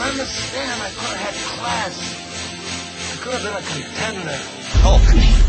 [0.00, 0.82] don't understand.
[0.82, 1.94] I could have had class.
[3.12, 4.38] I could have been a contender.
[4.80, 5.02] Hulk,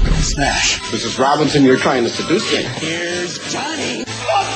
[0.04, 0.80] go smash.
[0.92, 1.18] Mrs.
[1.18, 2.64] Robinson, you're trying to seduce me.
[2.64, 4.04] Here's Johnny.
[4.08, 4.48] Oh,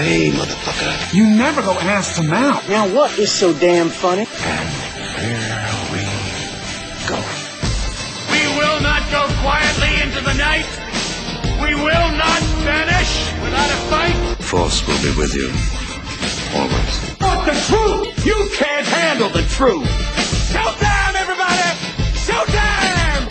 [0.00, 1.14] hey, motherfucker.
[1.14, 1.32] You want?
[1.32, 2.66] You never go ass to mouth.
[2.68, 4.26] Now what is so damn funny?
[4.44, 4.68] And
[5.20, 6.00] here we
[7.04, 7.20] go.
[8.32, 10.66] We will not go quietly into the night.
[11.60, 14.42] We will not vanish without a fight.
[14.42, 15.52] Force will be with you.
[16.58, 17.11] Always.
[17.44, 18.24] But the truth!
[18.24, 19.88] You can't handle the truth!
[20.52, 21.58] Showtime, everybody!
[22.14, 23.28] Showtime!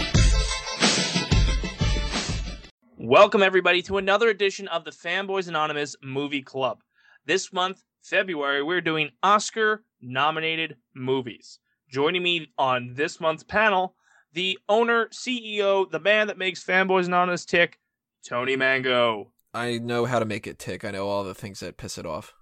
[2.97, 6.81] Welcome, everybody, to another edition of the Fanboys Anonymous Movie Club.
[7.25, 11.59] This month, February, we're doing Oscar nominated movies.
[11.89, 13.95] Joining me on this month's panel,
[14.33, 17.79] the owner, CEO, the man that makes Fanboys Anonymous tick,
[18.27, 19.31] Tony Mango.
[19.53, 20.83] I know how to make it tick.
[20.83, 22.33] I know all the things that piss it off.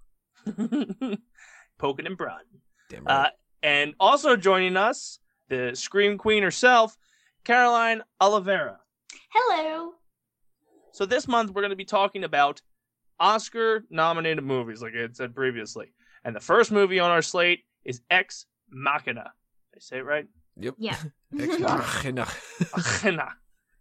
[1.80, 2.46] Poking and prodding.
[2.90, 3.26] Damn right.
[3.26, 3.30] Uh,
[3.64, 6.96] and also joining us, the Scream Queen herself,
[7.44, 8.80] Caroline Oliveira.
[9.34, 9.94] Hello.
[10.92, 12.62] So this month we're going to be talking about
[13.20, 15.92] Oscar nominated movies, like I had said previously.
[16.24, 19.32] And the first movie on our slate is Ex Machina.
[19.74, 20.28] Did I say it right?
[20.58, 20.76] yep.
[20.78, 20.98] Yeah.
[21.40, 22.28] Ex machina.
[22.76, 23.30] Machina.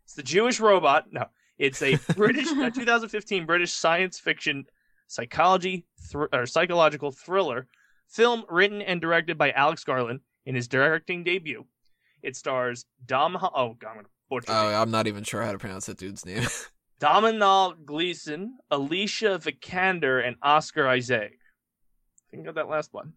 [0.04, 1.06] It's the Jewish robot.
[1.12, 1.26] No,
[1.58, 4.64] it's a British, a 2015 British science fiction
[5.08, 7.66] psychology thr- or psychological thriller
[8.08, 11.66] film written and directed by Alex Garland in his directing debut.
[12.22, 13.36] It stars Dom.
[13.36, 14.52] Oh, God, I'm gonna butcher.
[14.52, 14.74] Oh.
[14.74, 16.46] I'm not even sure how to pronounce that dude's name.
[16.98, 21.38] Domhnall Gleeson, Alicia Vikander, and Oscar Isaac.
[22.30, 23.12] Think of that last one.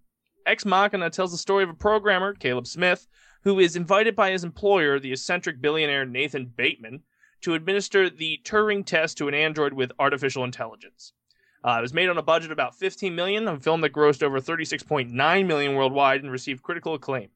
[0.46, 3.08] Ex Machina tells the story of a programmer, Caleb Smith,
[3.44, 7.02] who is invited by his employer, the eccentric billionaire Nathan Bateman,
[7.42, 11.14] to administer the Turing test to an android with artificial intelligence.
[11.64, 14.24] Uh, it was made on a budget of about 15 million, a film that grossed
[14.24, 17.30] over 36.9 million worldwide and received critical acclaim.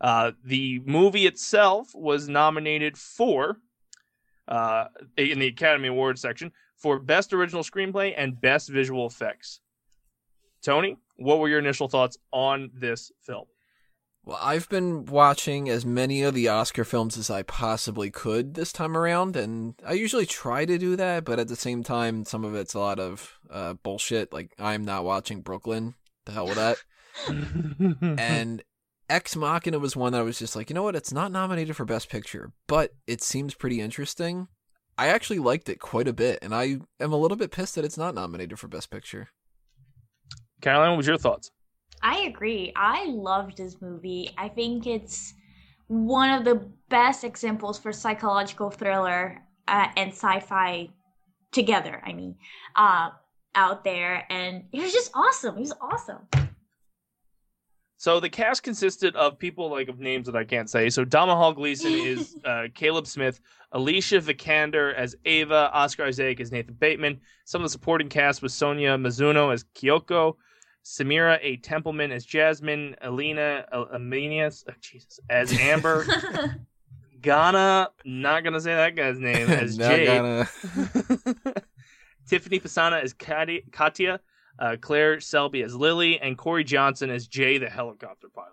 [0.00, 3.56] Uh, the movie itself was nominated for
[4.48, 9.60] uh, in the Academy Awards section for Best Original Screenplay and Best Visual Effects.
[10.62, 13.46] Tony, what were your initial thoughts on this film?
[14.24, 18.72] Well, I've been watching as many of the Oscar films as I possibly could this
[18.72, 22.44] time around, and I usually try to do that, but at the same time, some
[22.44, 24.32] of it's a lot of uh, bullshit.
[24.32, 25.94] Like, I'm not watching Brooklyn.
[26.24, 26.76] The hell with that.
[28.18, 28.62] and
[29.10, 30.96] Ex Machina was one that I was just like, you know what?
[30.96, 34.46] It's not nominated for Best Picture, but it seems pretty interesting.
[34.96, 37.84] I actually liked it quite a bit, and I am a little bit pissed that
[37.84, 39.30] it's not nominated for Best Picture.
[40.60, 41.50] Caroline, what was your thoughts?
[42.02, 42.72] I agree.
[42.74, 44.30] I loved this movie.
[44.36, 45.34] I think it's
[45.86, 50.88] one of the best examples for psychological thriller uh, and sci-fi
[51.52, 52.02] together.
[52.04, 52.36] I mean,
[52.74, 53.10] uh,
[53.54, 55.56] out there, and it was just awesome.
[55.56, 56.26] It was awesome.
[57.98, 60.90] So the cast consisted of people like of names that I can't say.
[60.90, 66.74] So Domhnall Gleeson is uh, Caleb Smith, Alicia Vikander as Ava, Oscar Isaac as Nathan
[66.74, 67.20] Bateman.
[67.44, 70.34] Some of the supporting cast was Sonia Mizuno as Kyoko,
[70.84, 71.56] Samira A.
[71.58, 76.04] Templeman as Jasmine, Alina Amenius, oh, Jesus, as Amber,
[77.20, 80.48] Ghana, not gonna say that guy's name, as Not Jade,
[82.28, 84.20] Tiffany Pisani as Kati- Katya,
[84.58, 88.48] uh, Claire Selby as Lily, and Corey Johnson as Jay, the helicopter pilot.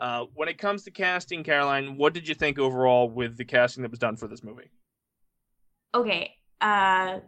[0.00, 3.82] Uh, when it comes to casting, Caroline, what did you think overall with the casting
[3.82, 4.70] that was done for this movie?
[5.94, 7.20] okay, uh,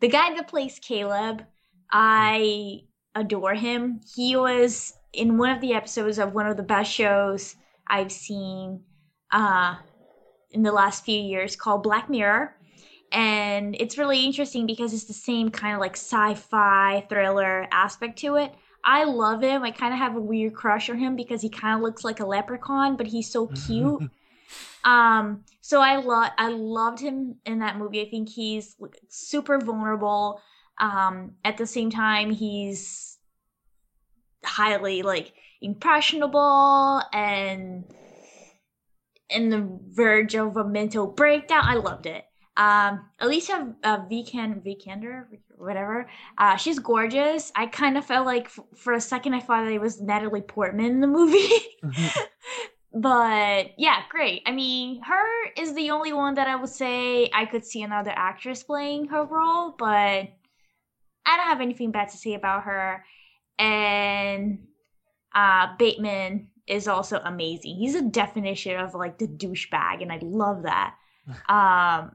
[0.00, 1.44] the guy that plays Caleb,
[1.90, 2.82] I
[3.14, 4.00] adore him.
[4.14, 8.82] He was in one of the episodes of one of the best shows I've seen
[9.32, 9.76] uh,
[10.50, 12.54] in the last few years called Black Mirror.
[13.10, 18.18] And it's really interesting because it's the same kind of like sci fi thriller aspect
[18.20, 18.52] to it.
[18.84, 19.62] I love him.
[19.62, 22.20] I kind of have a weird crush on him because he kind of looks like
[22.20, 24.02] a leprechaun, but he's so cute.
[24.84, 28.02] um, so I love I loved him in that movie.
[28.02, 28.76] I think he's
[29.08, 30.40] super vulnerable.
[30.80, 33.18] Um, at the same time, he's
[34.44, 37.84] highly like impressionable and
[39.30, 41.62] in the verge of a mental breakdown.
[41.64, 42.24] I loved it.
[42.56, 45.26] Um, Alicia uh, Vikan Vikander,
[45.56, 46.10] whatever.
[46.36, 47.52] Uh, she's gorgeous.
[47.54, 50.86] I kind of felt like f- for a second I thought it was Natalie Portman
[50.86, 51.48] in the movie.
[52.92, 54.42] but yeah, great.
[54.44, 58.12] I mean, her is the only one that I would say I could see another
[58.14, 60.28] actress playing her role, but
[61.28, 63.04] I don't have anything bad to say about her.
[63.58, 64.66] And
[65.34, 67.76] uh, Bateman is also amazing.
[67.76, 70.94] He's a definition of like the douchebag, and I love that.
[71.48, 72.12] um,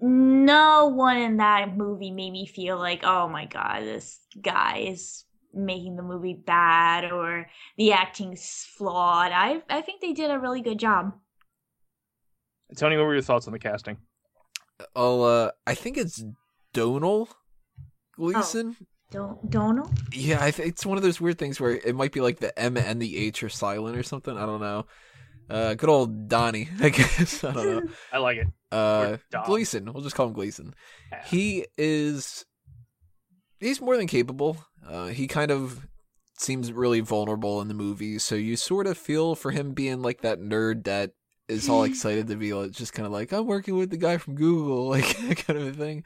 [0.00, 5.24] no one in that movie made me feel like, oh my god, this guy is
[5.54, 7.46] making the movie bad or
[7.76, 9.32] the acting's flawed.
[9.32, 11.14] I I think they did a really good job.
[12.76, 13.96] Tony, what were your thoughts on the casting?
[14.94, 16.24] Oh, uh, I think it's
[16.72, 17.28] Donal
[18.20, 18.76] Gleeson.
[19.10, 19.90] Don't don't know.
[20.12, 22.56] Yeah, I think it's one of those weird things where it might be like the
[22.56, 24.36] M and the H are silent or something.
[24.36, 24.86] I don't know.
[25.48, 27.42] Uh, good old Donnie, I guess.
[27.42, 27.92] I don't know.
[28.12, 28.46] I like it.
[28.70, 29.92] Uh, Gleeson.
[29.92, 30.74] We'll just call him Gleeson.
[31.10, 31.24] Yeah.
[31.24, 32.44] He is.
[33.58, 34.58] He's more than capable.
[34.86, 35.86] Uh, he kind of
[36.38, 40.22] seems really vulnerable in the movie, so you sort of feel for him being like
[40.22, 41.10] that nerd that
[41.48, 44.18] is all excited to be like, just kind of like, I'm working with the guy
[44.18, 45.16] from Google, like
[45.46, 46.04] kind of a thing.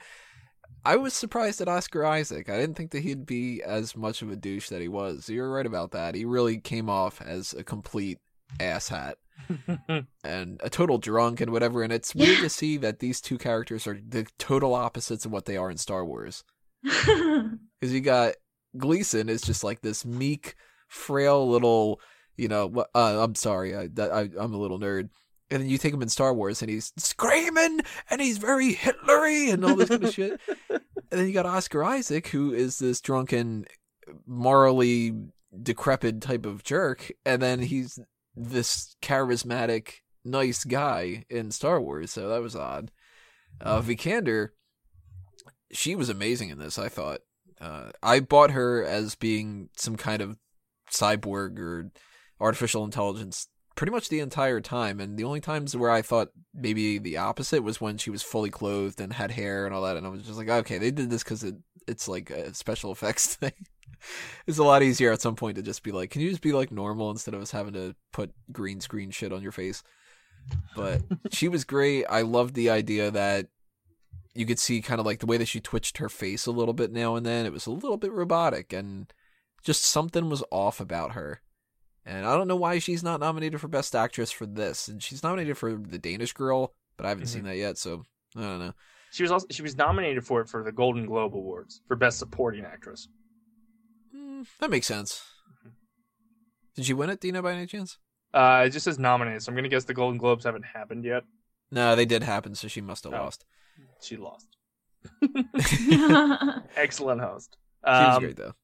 [0.84, 2.48] I was surprised at Oscar Isaac.
[2.48, 5.28] I didn't think that he'd be as much of a douche that he was.
[5.28, 6.14] You're right about that.
[6.14, 8.18] He really came off as a complete
[8.58, 9.14] asshat
[10.24, 11.82] and a total drunk and whatever.
[11.82, 15.46] And it's weird to see that these two characters are the total opposites of what
[15.46, 16.44] they are in Star Wars.
[17.80, 18.34] Because you got
[18.78, 20.54] Gleeson is just like this meek,
[20.88, 22.00] frail little,
[22.36, 22.86] you know.
[22.94, 25.10] Uh, I'm sorry, I, I I'm a little nerd.
[25.50, 27.80] And then you take him in Star Wars, and he's screaming,
[28.10, 30.40] and he's very Hitlery, and all this kind of shit.
[31.10, 33.66] And then you got Oscar Isaac, who is this drunken,
[34.26, 35.12] morally
[35.62, 38.00] decrepit type of jerk, and then he's
[38.34, 42.10] this charismatic, nice guy in Star Wars.
[42.10, 42.90] So that was odd.
[43.60, 44.48] Uh, Vikander,
[45.70, 46.78] she was amazing in this.
[46.78, 47.20] I thought.
[47.60, 50.36] Uh, I bought her as being some kind of
[50.90, 51.92] cyborg or
[52.40, 55.00] artificial intelligence pretty much the entire time.
[55.00, 58.50] And the only times where I thought maybe the opposite was when she was fully
[58.50, 59.96] clothed and had hair and all that.
[59.96, 61.56] And I was just like, okay, they did this because it,
[61.86, 63.52] it's like a special effects thing.
[64.46, 66.52] it's a lot easier at some point to just be like, can you just be
[66.52, 69.82] like normal instead of us having to put green screen shit on your face?
[70.76, 72.04] But she was great.
[72.08, 73.46] I loved the idea that
[74.34, 76.74] you could see kind of like the way that she twitched her face a little
[76.74, 77.46] bit now and then.
[77.46, 79.12] It was a little bit robotic and
[79.62, 81.40] just something was off about her.
[82.06, 84.88] And I don't know why she's not nominated for Best Actress for this.
[84.88, 88.02] And she's nominated for The Danish Girl, but I haven't seen that yet, so
[88.36, 88.74] I don't know.
[89.10, 92.18] She was also she was nominated for it for the Golden Globe Awards for Best
[92.18, 93.08] Supporting Actress.
[94.14, 95.22] Mm, that makes sense.
[96.74, 97.96] Did she win it, Dina, by any chance?
[98.34, 101.22] Uh, it just says nominated, so I'm gonna guess the Golden Globes haven't happened yet.
[101.70, 103.18] No, they did happen, so she must have Oh.
[103.22, 103.44] lost.
[104.02, 104.48] She lost.
[106.76, 107.56] Excellent host.
[107.84, 108.54] Um, great, though.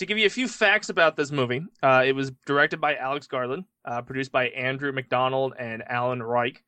[0.00, 3.26] To give you a few facts about this movie, uh, it was directed by Alex
[3.26, 6.64] Garland, uh, produced by Andrew McDonald and Allon Reich,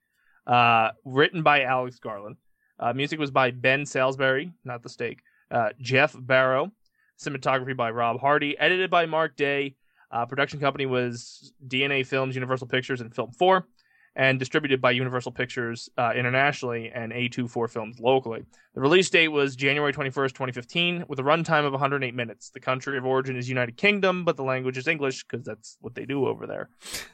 [0.46, 2.36] uh, written by Alex Garland.
[2.78, 5.20] Uh, music was by Ben Salisbury, not the steak,
[5.50, 6.72] uh, Geoff Barrow,
[7.18, 9.76] cinematography by Rob Hardy, edited by Mark Day.
[10.10, 13.66] Uh, production company was DNA Films, Universal Pictures, and Film 4,
[14.14, 18.44] and distributed by Universal Pictures uh, internationally and A24 Films locally.
[18.74, 22.50] The release date was January 21st, 2015, with a runtime of 108 minutes.
[22.50, 25.94] The country of origin is United Kingdom, but the language is English because that's what
[25.94, 26.68] they do over there.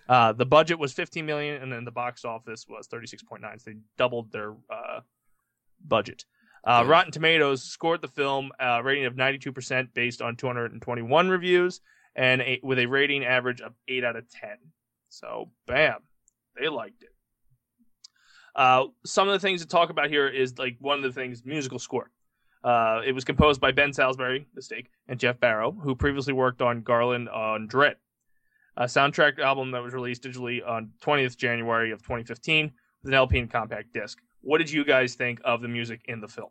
[0.09, 3.41] Uh, the budget was 15 million, and then the box office was 36.9.
[3.61, 5.01] So they doubled their uh,
[5.87, 6.25] budget.
[6.65, 11.81] Uh, Rotten Tomatoes scored the film a rating of 92% based on 221 reviews,
[12.17, 14.51] and a, with a rating average of 8 out of 10.
[15.09, 16.01] So, bam,
[16.59, 17.11] they liked it.
[18.55, 21.45] Uh, some of the things to talk about here is like one of the things
[21.45, 22.11] musical score.
[22.65, 26.83] Uh, it was composed by Ben Salisbury, mistake, and Geoff Barrow, who previously worked on
[26.83, 27.95] Garland on Dredd,
[28.77, 33.39] a soundtrack album that was released digitally on 20th January of 2015 with an LP
[33.39, 34.19] and compact disc.
[34.41, 36.51] What did you guys think of the music in the film?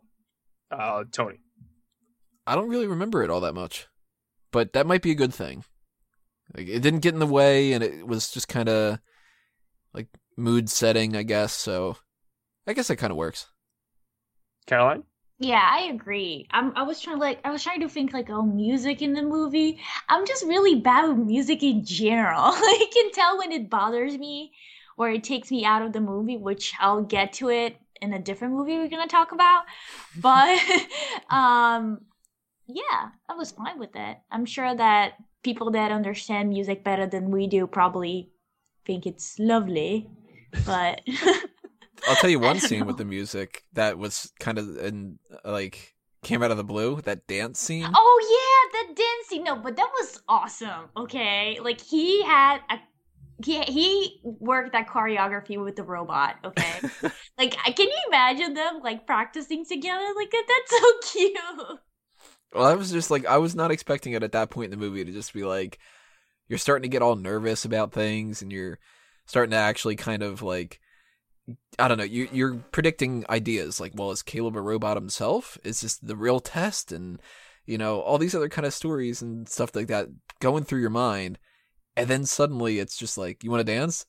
[0.70, 1.40] Uh, Tony.
[2.46, 3.86] I don't really remember it all that much,
[4.50, 5.64] but that might be a good thing.
[6.56, 8.98] Like, it didn't get in the way, and it was just kind of
[9.94, 11.52] like mood setting, I guess.
[11.52, 11.96] So
[12.66, 13.48] I guess that kind of works.
[14.66, 15.04] Caroline?
[15.40, 16.48] Yeah, I agree.
[16.50, 19.12] I'm, I was trying to like I was trying to think like oh music in
[19.12, 19.78] the movie.
[20.08, 22.42] I'm just really bad with music in general.
[22.44, 24.52] I can tell when it bothers me
[24.96, 28.18] or it takes me out of the movie, which I'll get to it in a
[28.18, 29.64] different movie we're gonna talk about.
[30.20, 30.58] But
[31.30, 32.00] um
[32.66, 34.18] yeah, I was fine with it.
[34.30, 35.14] I'm sure that
[35.44, 38.30] people that understand music better than we do probably
[38.88, 40.08] think it's lovely.
[40.64, 41.02] But
[42.08, 46.42] I'll tell you one scene with the music that was kind of in like came
[46.42, 47.00] out of the blue.
[47.02, 47.86] That dance scene.
[47.94, 49.44] Oh yeah, the dancing.
[49.44, 50.88] No, but that was awesome.
[50.96, 52.78] Okay, like he had a
[53.44, 56.36] he he worked that choreography with the robot.
[56.42, 56.80] Okay,
[57.38, 60.06] like can you imagine them like practicing together?
[60.16, 60.32] Like?
[60.32, 61.38] That's so cute.
[62.54, 64.82] Well, I was just like, I was not expecting it at that point in the
[64.82, 65.78] movie to just be like,
[66.48, 68.78] you're starting to get all nervous about things, and you're
[69.26, 70.80] starting to actually kind of like,
[71.78, 75.58] I don't know, you you're predicting ideas like, well, is Caleb a robot himself?
[75.64, 76.92] Is this the real test?
[76.92, 77.20] And
[77.66, 80.08] you know, all these other kind of stories and stuff like that
[80.40, 81.38] going through your mind,
[81.96, 84.06] and then suddenly it's just like, you want to dance?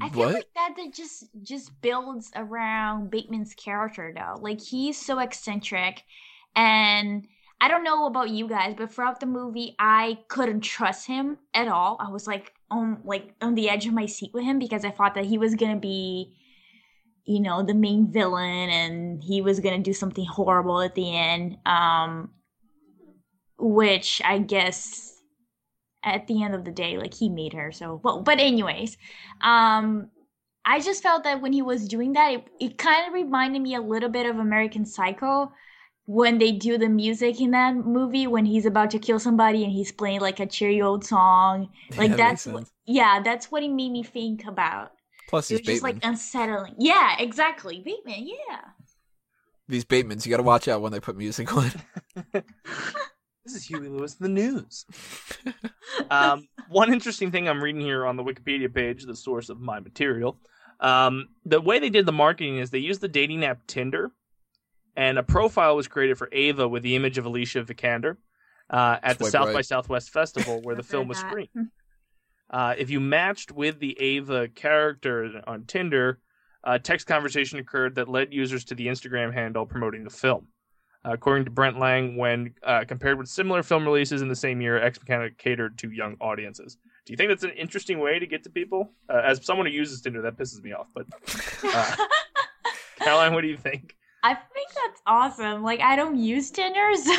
[0.00, 0.34] I feel What?
[0.34, 4.34] like that that just just builds around Bateman's character though.
[4.40, 6.02] Like he's so eccentric
[6.54, 7.26] and
[7.60, 11.68] I don't know about you guys, but throughout the movie I couldn't trust him at
[11.68, 11.96] all.
[12.00, 14.90] I was like on like on the edge of my seat with him because I
[14.90, 16.32] thought that he was gonna be
[17.28, 21.58] you know, the main villain and he was gonna do something horrible at the end.
[21.66, 22.30] Um
[23.58, 25.16] which I guess
[26.06, 27.72] at the end of the day, like he made her.
[27.72, 28.96] So, well, but anyways,
[29.42, 30.08] um,
[30.64, 33.74] I just felt that when he was doing that, it, it kind of reminded me
[33.74, 35.52] a little bit of American Psycho
[36.06, 39.72] when they do the music in that movie when he's about to kill somebody and
[39.72, 41.68] he's playing like a cheery old song.
[41.96, 44.92] Like Yeah, that's what, yeah, that's what it made me think about.
[45.28, 45.94] Plus, It was just Bateman.
[45.94, 46.74] like unsettling.
[46.78, 47.82] Yeah, exactly.
[47.84, 48.60] Bateman, yeah.
[49.68, 51.70] these Batemans, you got to watch out when they put music on.
[53.44, 54.86] This is Huey Lewis, the news.
[56.10, 59.78] um, one interesting thing I'm reading here on the Wikipedia page, the source of my
[59.78, 60.36] material,
[60.80, 64.10] um, the way they did the marketing is they used the dating app Tinder,
[64.96, 68.16] and a profile was created for Ava with the image of Alicia Vikander
[68.70, 69.54] uh, at the South right.
[69.54, 71.50] by Southwest Festival where the film was screened.
[72.48, 76.20] Uh, if you matched with the Ava character on Tinder,
[76.62, 80.46] a text conversation occurred that led users to the Instagram handle promoting the film.
[81.04, 84.60] Uh, according to Brent Lang, when uh, compared with similar film releases in the same
[84.60, 86.76] year, Ex Machina catered to young audiences.
[87.04, 88.92] Do you think that's an interesting way to get to people?
[89.08, 90.88] Uh, as someone who uses Tinder, that pisses me off.
[90.94, 91.06] But
[91.64, 91.96] uh,
[92.98, 93.96] Caroline, what do you think?
[94.26, 95.62] I think that's awesome.
[95.62, 97.14] Like I don't use Tinder, so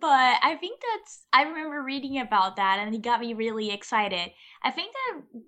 [0.00, 4.30] but I think that's I remember reading about that and it got me really excited.
[4.62, 5.42] I think that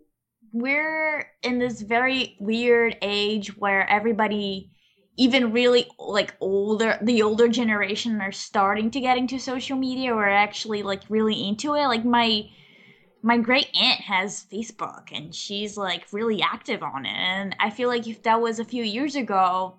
[0.52, 4.68] we're in this very weird age where everybody
[5.16, 10.28] even really like older the older generation are starting to get into social media or
[10.28, 11.86] actually like really into it.
[11.86, 12.42] Like my
[13.22, 17.16] my great aunt has Facebook and she's like really active on it.
[17.16, 19.76] And I feel like if that was a few years ago,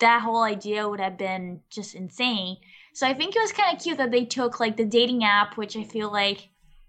[0.00, 2.56] that whole idea would have been just insane.
[2.92, 5.56] So I think it was kind of cute that they took like the dating app,
[5.56, 6.48] which I feel like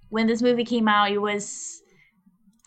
[0.09, 1.81] when this movie came out, it was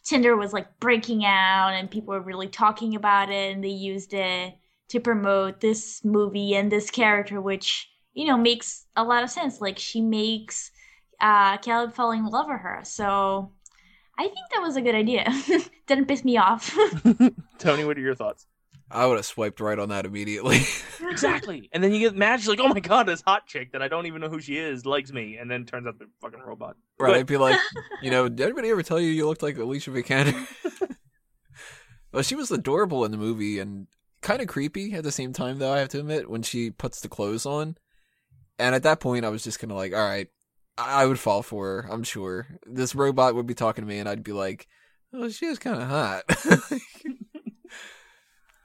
[0.04, 4.12] Tinder was like breaking out and people were really talking about it and they used
[4.12, 4.54] it
[4.88, 9.60] to promote this movie and this character, which, you know, makes a lot of sense.
[9.60, 10.70] Like she makes
[11.20, 12.80] uh Caleb fall in love with her.
[12.84, 13.52] So
[14.18, 15.26] I think that was a good idea.
[15.86, 16.76] Didn't piss me off.
[17.58, 18.46] Tony, what are your thoughts?
[18.90, 20.60] I would have swiped right on that immediately.
[21.10, 21.68] Exactly.
[21.72, 22.40] And then you get mad.
[22.40, 24.56] She's like, "Oh my god, this hot chick that I don't even know who she
[24.56, 26.76] is likes me," and then turns out they're a fucking robot.
[26.98, 27.10] right?
[27.10, 27.60] But- I'd be like,
[28.02, 30.44] you know, did anybody ever tell you you looked like Alicia Vikander?
[32.12, 33.86] well, she was adorable in the movie and
[34.22, 35.72] kind of creepy at the same time, though.
[35.72, 37.76] I have to admit, when she puts the clothes on,
[38.58, 40.28] and at that point, I was just kind of like, all right,
[40.78, 41.88] I I would fall for her.
[41.92, 44.66] I'm sure this robot would be talking to me, and I'd be like,
[45.12, 46.22] oh, she is kind of hot.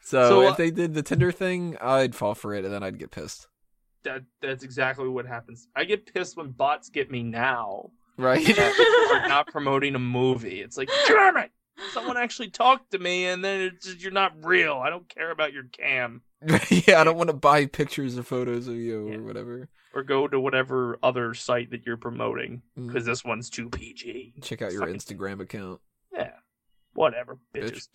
[0.09, 2.83] So, So, uh, if they did the Tinder thing, I'd fall for it, and then
[2.83, 3.47] I'd get pissed.
[4.03, 5.67] That that's exactly what happens.
[5.75, 8.45] I get pissed when bots get me now Right?
[8.45, 10.61] for not promoting a movie.
[10.61, 11.51] It's like, damn it!
[11.93, 14.75] Someone actually talked to me, and then it's just, you're not real.
[14.83, 16.21] I don't care about your cam.
[16.69, 19.17] yeah, I don't want to buy pictures or photos of you Yeah.
[19.17, 19.67] or whatever.
[19.93, 22.87] Or go to whatever other site that you're promoting Mm.
[22.87, 24.35] because this one's too PG.
[24.41, 25.81] Check out your Instagram account,
[26.13, 26.31] Yeah,
[26.93, 27.87] whatever, bitch.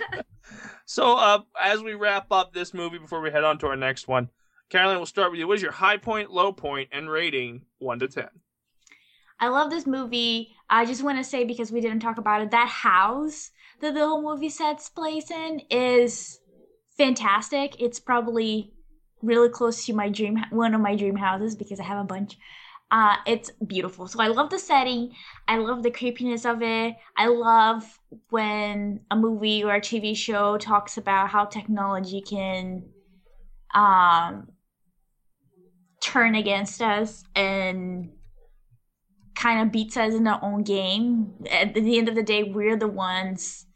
[0.86, 4.06] So, uh, as we wrap up this movie before we head on to our next
[4.06, 4.30] one,
[4.70, 5.46] Caroline, we'll start with you.
[5.48, 8.28] What is your high point, low point, and rating one to ten?
[9.40, 10.54] I love this movie.
[10.68, 13.50] I just want to say because we didn't talk about it, that house
[13.80, 16.40] that the whole movie sets place in is
[16.96, 17.80] fantastic.
[17.80, 18.72] It's probably
[19.22, 22.36] really close to my dream, one of my dream houses because I have a bunch.
[22.94, 24.06] Uh, it's beautiful.
[24.06, 25.16] So I love the setting.
[25.48, 26.94] I love the creepiness of it.
[27.16, 27.98] I love
[28.30, 32.84] when a movie or a TV show talks about how technology can
[33.74, 34.46] um,
[36.00, 38.12] turn against us and
[39.34, 41.32] kind of beats us in our own game.
[41.50, 43.66] At the end of the day, we're the ones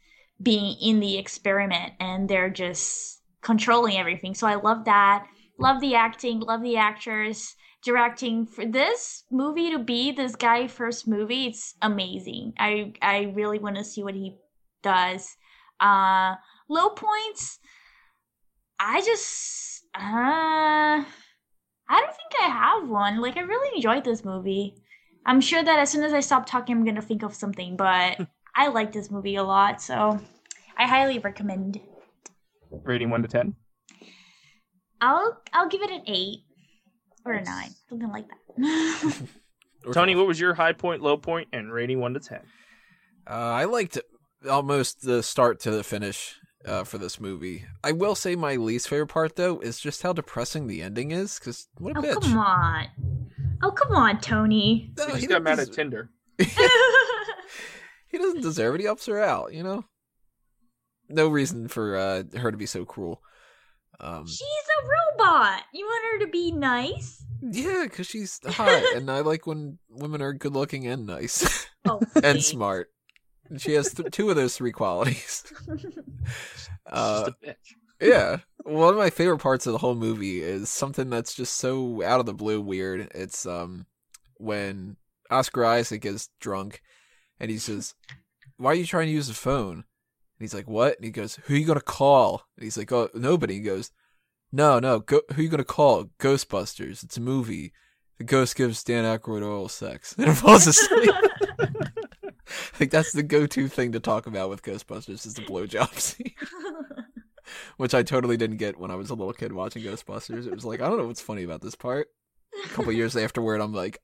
[0.41, 4.33] being in the experiment and they're just controlling everything.
[4.33, 5.25] So I love that.
[5.57, 7.53] Love the acting, love the actors.
[7.81, 12.53] Directing for this movie to be this guy first movie, it's amazing.
[12.59, 14.37] I I really want to see what he
[14.83, 15.37] does.
[15.79, 16.35] Uh
[16.67, 17.59] low points,
[18.79, 21.05] I just uh I
[21.89, 23.21] don't think I have one.
[23.21, 24.75] Like I really enjoyed this movie.
[25.25, 27.77] I'm sure that as soon as I stop talking, I'm gonna think of something.
[27.77, 28.19] But
[28.55, 30.19] I like this movie a lot, so
[30.77, 31.79] I highly recommend.
[32.83, 33.55] Rating one to ten.
[35.01, 36.39] I'll I'll give it an eight.
[37.25, 39.27] Or a nine, something like that.
[39.93, 42.41] Tony, what was your high point, low point, and rating one to ten?
[43.29, 43.97] Uh, I liked
[44.49, 46.35] almost the start to the finish
[46.65, 47.65] uh, for this movie.
[47.83, 51.39] I will say my least favorite part though is just how depressing the ending is.
[51.39, 52.21] Because what a oh bitch!
[52.21, 52.85] come on!
[53.63, 54.91] Oh come on, Tony!
[54.97, 56.09] No, he he got mad doesn't at Tinder.
[58.07, 58.81] he doesn't deserve it.
[58.81, 59.85] He ups her out, you know.
[61.09, 63.21] No reason for uh, her to be so cruel.
[63.99, 65.61] Um, She's a robot.
[65.73, 67.23] You want her to be nice?
[67.41, 71.99] yeah, because she's hot, and I like when women are good looking and nice Oh,
[72.15, 72.45] and thanks.
[72.47, 72.89] smart.
[73.49, 75.43] And she has th- two of those three qualities.
[76.91, 77.55] Uh, just a bitch.
[78.09, 82.03] yeah, one of my favorite parts of the whole movie is something that's just so
[82.03, 83.11] out of the blue weird.
[83.13, 83.85] It's um
[84.37, 84.97] when
[85.29, 86.81] Oscar Isaac is drunk,
[87.39, 87.93] and he says,
[88.57, 89.83] "Why are you trying to use the phone?"
[90.39, 92.91] And he's like, "What?" And he goes, "Who are you gonna call?" And he's like,
[92.93, 93.91] "Oh, nobody." He goes,
[94.53, 94.99] "No, no.
[94.99, 96.05] Go, who are you gonna call?
[96.17, 97.03] Ghostbusters.
[97.03, 97.73] It's a movie.
[98.17, 101.11] The ghost gives Dan Aykroyd oral sex and it falls asleep."
[102.79, 106.33] like that's the go-to thing to talk about with Ghostbusters is the blowjob scene,
[107.75, 110.47] which I totally didn't get when I was a little kid watching Ghostbusters.
[110.47, 112.07] It was like I don't know what's funny about this part.
[112.65, 113.99] A couple years afterward, I'm like,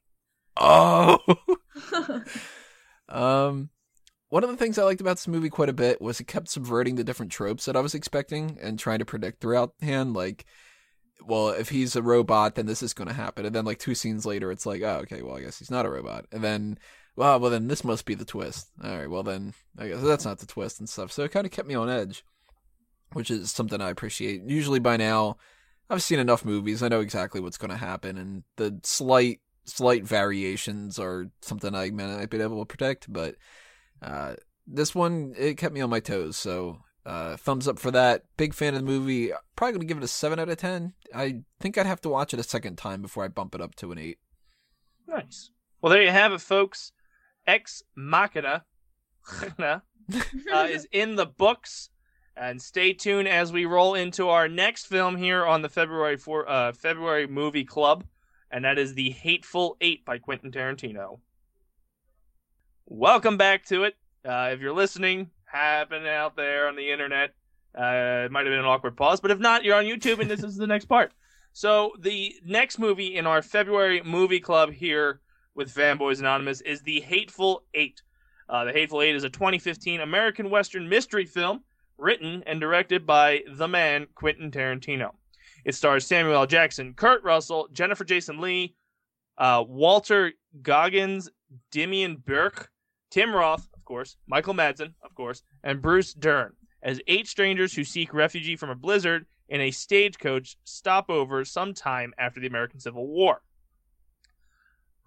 [0.57, 1.19] oh.
[3.09, 3.69] um,
[4.35, 6.49] one of the things I liked about this movie quite a bit was it kept
[6.49, 10.13] subverting the different tropes that I was expecting and trying to predict throughout hand.
[10.13, 10.43] Like,
[11.25, 13.45] well, if he's a robot, then this is going to happen.
[13.45, 15.85] And then, like, two scenes later, it's like, oh, okay, well, I guess he's not
[15.85, 16.25] a robot.
[16.33, 16.77] And then,
[17.15, 18.67] well, well, then this must be the twist.
[18.83, 21.13] All right, well, then I guess that's not the twist and stuff.
[21.13, 22.25] So it kind of kept me on edge,
[23.13, 24.41] which is something I appreciate.
[24.45, 25.37] Usually by now,
[25.89, 26.83] I've seen enough movies.
[26.83, 31.91] I know exactly what's going to happen, and the slight, slight variations are something I
[31.91, 33.13] might be able to predict.
[33.13, 33.35] But
[34.05, 34.35] uh,
[34.67, 36.37] this one, it kept me on my toes.
[36.37, 38.23] So uh, thumbs up for that.
[38.37, 39.31] Big fan of the movie.
[39.55, 40.93] Probably going to give it a seven out of ten.
[41.13, 43.75] I think I'd have to watch it a second time before I bump it up
[43.75, 44.19] to an eight.
[45.07, 45.49] Nice.
[45.81, 46.91] Well, there you have it, folks.
[47.45, 48.63] Ex Machina
[49.61, 49.79] uh,
[50.67, 51.89] is in the books,
[52.35, 56.49] and stay tuned as we roll into our next film here on the February for
[56.49, 58.03] uh, February Movie Club,
[58.49, 61.19] and that is the Hateful Eight by Quentin Tarantino.
[62.87, 63.95] Welcome back to it.
[64.23, 67.33] Uh, if you're listening, happening out there on the internet,
[67.75, 70.29] uh, it might have been an awkward pause, but if not, you're on YouTube, and
[70.29, 71.11] this is the next part.
[71.51, 75.21] So the next movie in our February movie club here
[75.55, 78.03] with Fanboys Anonymous is The Hateful Eight.
[78.47, 81.63] Uh, the Hateful Eight is a 2015 American Western mystery film
[81.97, 85.09] written and directed by the man Quentin Tarantino.
[85.65, 86.45] It stars Samuel L.
[86.45, 88.75] Jackson, Kurt Russell, Jennifer Jason Lee,
[89.39, 91.31] uh, Walton Goggins,
[91.71, 92.69] Demian Burke,
[93.15, 96.51] Tim Roth, of course, Michael Madsen, of course, and Bruce Dern
[96.83, 102.41] as eight strangers who seek refuge from a blizzard in a stagecoach stopover sometime after
[102.41, 103.41] the American Civil War.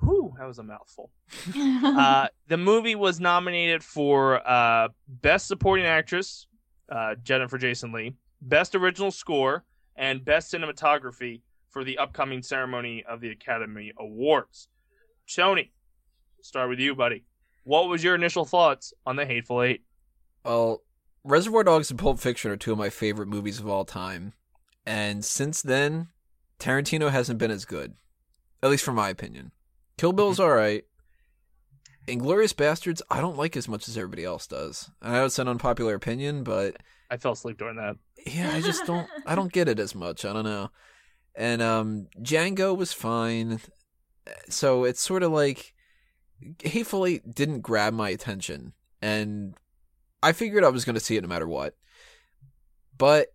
[0.00, 1.10] Whew, that was a mouthful.
[1.54, 6.46] Uh, the movie was nominated for uh, Best Supporting Actress,
[6.90, 9.66] uh, Jennifer Jason Lee, Best Original Score,
[9.96, 14.68] and Best Cinematography for the upcoming ceremony of the Academy Awards.
[15.26, 15.72] Tony,
[16.40, 17.24] start with you, buddy.
[17.68, 19.82] What was your initial thoughts on The Hateful Eight?
[20.42, 20.80] Well,
[21.22, 24.32] Reservoir Dogs and Pulp Fiction are two of my favorite movies of all time.
[24.86, 26.08] And since then,
[26.58, 27.92] Tarantino hasn't been as good.
[28.62, 29.52] At least from my opinion.
[29.98, 30.84] Kill Bill's alright.
[32.06, 34.90] Inglourious Basterds, I don't like as much as everybody else does.
[35.02, 36.76] I know it's an unpopular opinion, but
[37.10, 37.96] I fell asleep during that.
[38.26, 40.24] yeah, I just don't I don't get it as much.
[40.24, 40.70] I don't know.
[41.34, 43.60] And um Django was fine.
[44.48, 45.74] So it's sort of like
[46.62, 48.72] Hateful Eight didn't grab my attention.
[49.00, 49.54] And
[50.22, 51.74] I figured I was going to see it no matter what.
[52.96, 53.32] But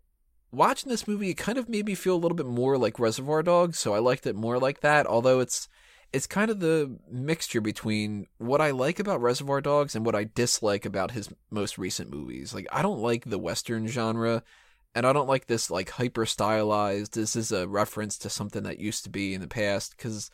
[0.52, 3.44] watching this movie, it kind of made me feel a little bit more like Reservoir
[3.44, 5.08] Dogs, so I liked it more like that.
[5.08, 5.68] Although it's
[6.12, 10.30] it's kind of the mixture between what I like about Reservoir Dogs and what I
[10.36, 12.54] dislike about his most recent movies.
[12.54, 14.44] Like I don't like the western genre,
[14.94, 17.16] and I don't like this like hyper stylized.
[17.16, 20.30] This is a reference to something that used to be in the past because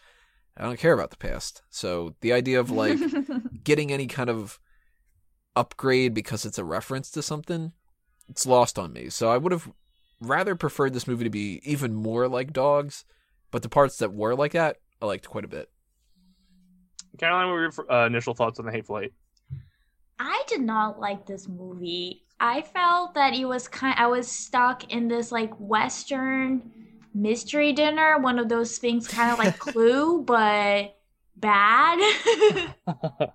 [0.60, 1.62] I don't care about the past.
[1.70, 3.00] So the idea of like
[3.64, 4.60] getting any kind of
[5.56, 7.72] upgrade because it's a reference to something,
[8.28, 9.10] it's lost on me.
[9.10, 9.72] So I would have
[10.20, 13.06] rather preferred this movie to be even more like Dogs,
[13.52, 15.70] but the parts that were like that, I liked quite a bit.
[17.18, 19.14] Caroline, what were your uh, initial thoughts on The Hateful Eight?
[20.20, 22.24] I did not like this movie.
[22.40, 26.72] I felt that it was kind I was stuck in this like western
[27.14, 30.96] mystery dinner, one of those things kind of like Clue but
[31.36, 32.00] bad.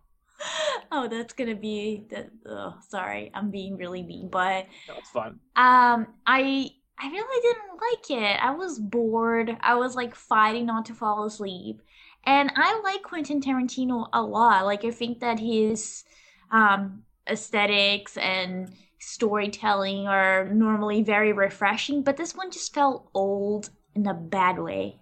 [0.92, 2.04] oh, that's to be
[2.46, 3.30] oh, sorry.
[3.34, 5.40] I'm being really mean, but No, it's fun.
[5.56, 8.42] um I I really didn't like it.
[8.42, 9.56] I was bored.
[9.60, 11.82] I was like fighting not to fall asleep.
[12.26, 14.64] And I like Quentin Tarantino a lot.
[14.64, 16.04] Like I think that his
[16.50, 18.70] um aesthetics and
[19.04, 24.98] storytelling are normally very refreshing, but this one just felt old in a bad way.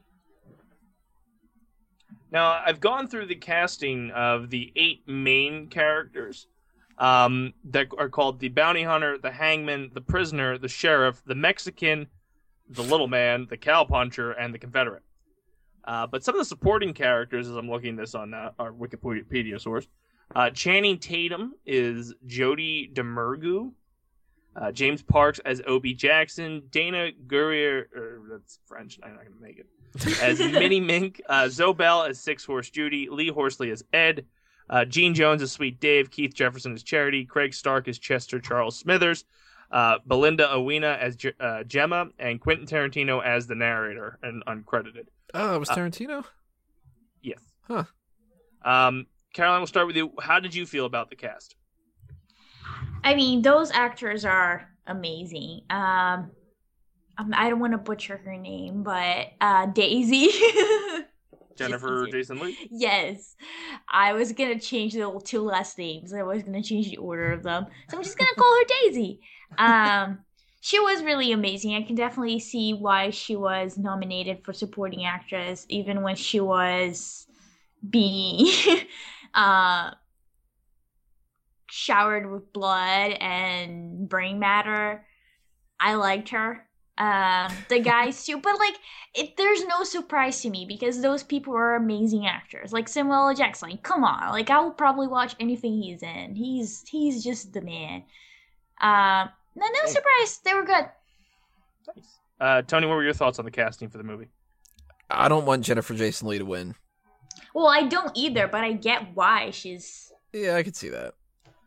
[2.31, 6.47] Now, I've gone through the casting of the eight main characters
[6.99, 12.07] um, that are called the bounty hunter, the hangman, the prisoner, the sheriff, the Mexican,
[12.69, 15.03] the little man, the cowpuncher, and the Confederate.
[15.85, 19.61] Uh, but some of the supporting characters, as I'm looking this on uh, our Wikipedia
[19.61, 19.87] source,
[20.35, 23.73] uh, Channing Tatum is Jody Domergue.
[24.55, 26.63] Uh, James Parks as Obie Jackson.
[26.71, 29.67] Dana Gourrier, er, that's French, I'm not going to make it,
[30.23, 31.23] as Minnie Mink.
[31.29, 33.09] Uh, Zoë Bell as Six Horse Judy.
[33.11, 34.27] Lee Horsley as Ed.
[34.69, 36.11] Uh, Gene Jones as Sweet Dave.
[36.11, 37.25] Keith Jefferson as Charity.
[37.25, 39.25] Craig Stark as Chester Charles Smithers.
[39.71, 42.09] Uh, Belinda Owino as G- uh, Gemma.
[42.19, 45.07] And Quentin Tarantino as the narrator and uncredited.
[45.35, 46.25] Oh, it was Tarantino?
[47.23, 47.41] Yes.
[47.63, 47.85] Huh.
[48.65, 50.13] Um, Caroline, we'll start with you.
[50.21, 51.57] How did you feel about the cast?
[53.05, 55.63] I mean, those actors are amazing.
[55.71, 56.31] Um,
[57.19, 60.31] um I don't want to butcher her name, but uh, Daisy.
[61.57, 62.57] Jennifer Jason Lee.
[62.71, 63.37] Yes,
[63.91, 66.13] I was gonna change the two last names.
[66.15, 69.21] I was gonna change the order of them, so I'm just gonna call her Daisy.
[69.59, 70.21] Um,
[70.61, 71.75] she was really amazing.
[71.75, 77.27] I can definitely see why she was nominated for supporting actress, even when she was
[77.89, 78.47] being
[79.35, 79.91] uh
[81.73, 85.07] showered with blood and brain matter.
[85.81, 86.67] I liked her.
[86.99, 88.75] Um, the guys too, but like,
[89.15, 92.75] it, there's no surprise to me because those people are amazing actors.
[92.75, 93.35] Like Samuel L.
[93.35, 96.35] Jackson, like, come on, like I will probably watch anything he's in.
[96.35, 98.05] He's he's just the man.
[98.83, 100.85] Um, no, no surprise, they were good.
[101.97, 102.19] Nice.
[102.39, 104.29] Uh, Tony, what were your thoughts on the casting for the movie?
[105.09, 106.75] I don't want Jennifer Jason Lee to win.
[107.55, 110.13] Well, I don't either, but I get why she's.
[110.35, 111.15] Yeah, I could see that.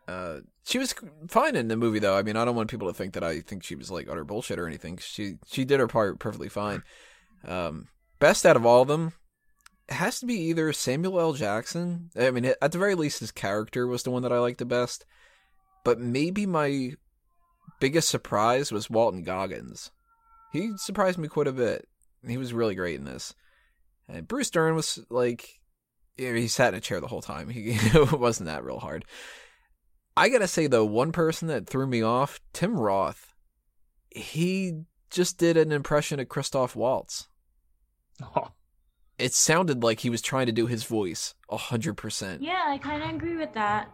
[0.07, 0.93] Uh, she was
[1.27, 2.17] fine in the movie, though.
[2.17, 4.23] I mean, I don't want people to think that I think she was like utter
[4.23, 4.97] bullshit or anything.
[4.97, 6.83] She she did her part perfectly fine.
[7.47, 7.87] Um,
[8.19, 9.13] best out of all of them
[9.89, 11.33] has to be either Samuel L.
[11.33, 12.09] Jackson.
[12.15, 14.65] I mean, at the very least, his character was the one that I liked the
[14.65, 15.05] best.
[15.83, 16.93] But maybe my
[17.79, 19.91] biggest surprise was Walton Goggins.
[20.51, 21.87] He surprised me quite a bit.
[22.25, 23.35] He was really great in this.
[24.07, 25.59] And Bruce Dern was like,
[26.17, 27.49] he sat in a chair the whole time.
[27.49, 29.05] He it wasn't that real hard.
[30.17, 33.33] I gotta say though, one person that threw me off, Tim Roth.
[34.09, 37.27] He just did an impression of Christoph Waltz.
[38.35, 38.49] Oh.
[39.17, 42.41] It sounded like he was trying to do his voice a hundred percent.
[42.41, 43.89] Yeah, I kind of agree with that.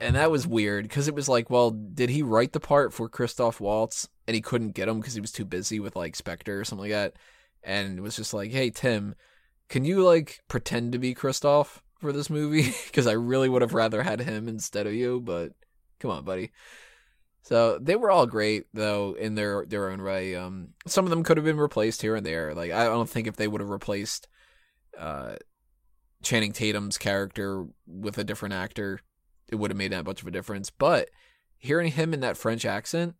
[0.00, 3.08] And that was weird because it was like, well, did he write the part for
[3.08, 6.58] Christoph Waltz and he couldn't get him because he was too busy with like Spectre
[6.60, 7.14] or something like that?
[7.62, 9.14] And it was just like, hey Tim,
[9.68, 12.74] can you like pretend to be Christoph for this movie?
[12.86, 15.52] Because I really would have rather had him instead of you, but
[16.02, 16.50] come on, buddy.
[17.42, 20.36] So they were all great though in their their own way.
[20.36, 22.54] Um, some of them could have been replaced here and there.
[22.54, 24.28] Like I don't think if they would have replaced
[24.98, 25.36] uh,
[26.22, 29.00] Channing Tatum's character with a different actor,
[29.48, 30.70] it would have made that much of a difference.
[30.70, 31.10] But
[31.58, 33.14] hearing him in that French accent,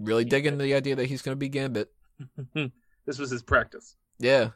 [0.00, 1.92] really digging the idea that he's going to be Gambit.
[3.06, 3.96] this was his practice.
[4.18, 4.50] Yeah.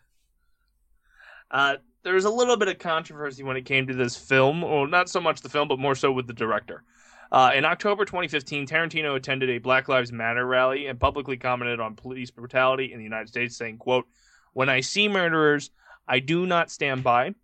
[1.50, 4.62] Uh, there was a little bit of controversy when it came to this film.
[4.62, 6.84] Well, not so much the film, but more so with the director.
[7.32, 11.94] Uh, in October 2015, Tarantino attended a Black Lives Matter rally and publicly commented on
[11.94, 14.06] police brutality in the United States, saying, "quote
[14.52, 15.70] When I see murderers,
[16.06, 17.34] I do not stand by.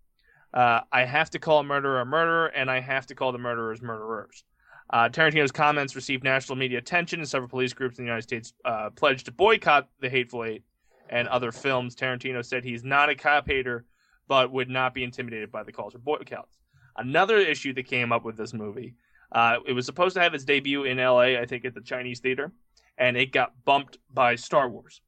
[0.55, 3.39] Uh, I have to call a murderer a murderer, and I have to call the
[3.39, 4.45] murderers murderers."
[4.91, 8.53] Uh, Tarantino's comments received national media attention, and several police groups in the United States
[8.65, 10.65] uh, pledged to boycott The Hateful Eight
[11.09, 11.97] and other films.
[11.97, 13.85] Tarantino said he's not a cop hater,
[14.29, 16.59] but would not be intimidated by the calls for boycotts.
[16.97, 18.95] Another issue that came up with this movie
[19.33, 22.21] uh, it was supposed to have its debut in LA, I think, at the Chinese
[22.21, 22.53] Theater,
[22.99, 25.01] and it got bumped by Star Wars.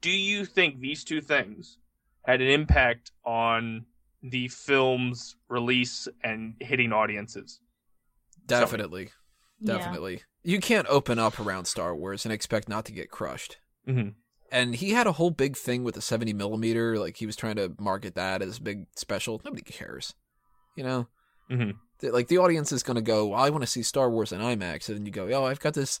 [0.00, 1.78] Do you think these two things
[2.24, 3.86] had an impact on
[4.22, 7.60] the film's release and hitting audiences?
[8.46, 9.10] Definitely.
[9.62, 10.14] Definitely.
[10.14, 10.52] Yeah.
[10.54, 13.58] You can't open up around Star Wars and expect not to get crushed.
[13.86, 14.10] Mm-hmm.
[14.52, 16.98] And he had a whole big thing with the 70 millimeter.
[16.98, 19.40] Like he was trying to market that as a big special.
[19.44, 20.14] Nobody cares.
[20.76, 21.08] You know?
[21.50, 21.70] Mm-hmm
[22.02, 24.40] like the audience is going to go, well, I want to see Star Wars in
[24.40, 26.00] IMAX, and then you go, oh, I've got this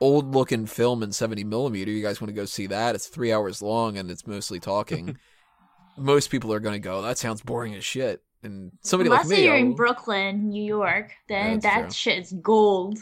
[0.00, 1.90] old looking film in 70 millimeter.
[1.90, 2.94] You guys want to go see that?
[2.94, 5.16] It's three hours long and it's mostly talking.
[5.96, 8.22] Most people are going to go, that sounds boring as shit.
[8.42, 9.60] And somebody Unless like me, you're I'll...
[9.60, 12.98] in Brooklyn, New York, then Yeah, that that's shit's gold.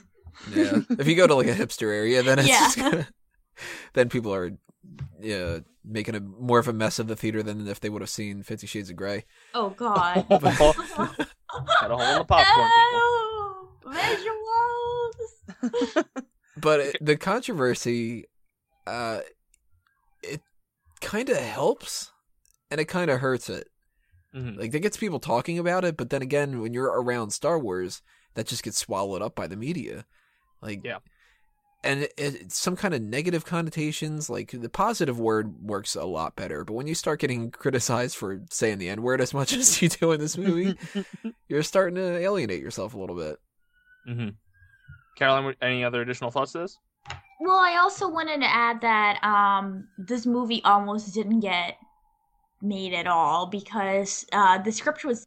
[0.52, 0.80] yeah.
[0.90, 2.72] If you go to like a hipster area, then it's Yeah.
[2.76, 3.08] gonna...
[3.92, 4.50] then people are
[5.20, 8.10] yeah, making a more of a mess of the theater than if they would have
[8.10, 9.24] seen Fifty Shades of Grey.
[9.54, 10.26] Oh God.
[10.28, 10.74] Got a hole
[12.00, 13.00] in the popcorn, people.
[13.00, 16.04] Oh, visuals.
[16.60, 18.24] But it, the controversy,
[18.84, 19.20] uh,
[20.24, 20.40] it
[21.00, 22.10] kind of helps,
[22.68, 23.68] and it kind of hurts it.
[24.34, 24.58] Mhm.
[24.58, 28.02] Like that gets people talking about it, but then again, when you're around Star Wars,
[28.34, 30.04] that just gets swallowed up by the media.
[30.60, 30.98] Like, Yeah.
[31.84, 34.28] And it, it's some kind of negative connotations.
[34.28, 38.42] Like the positive word works a lot better, but when you start getting criticized for
[38.50, 40.76] saying the N word as much as you do in this movie,
[41.48, 43.38] you're starting to alienate yourself a little bit.
[44.06, 44.28] hmm
[45.16, 46.78] Caroline, any other additional thoughts to this?
[47.40, 51.76] Well, I also wanted to add that um, this movie almost didn't get
[52.62, 55.24] made at all because uh, the script was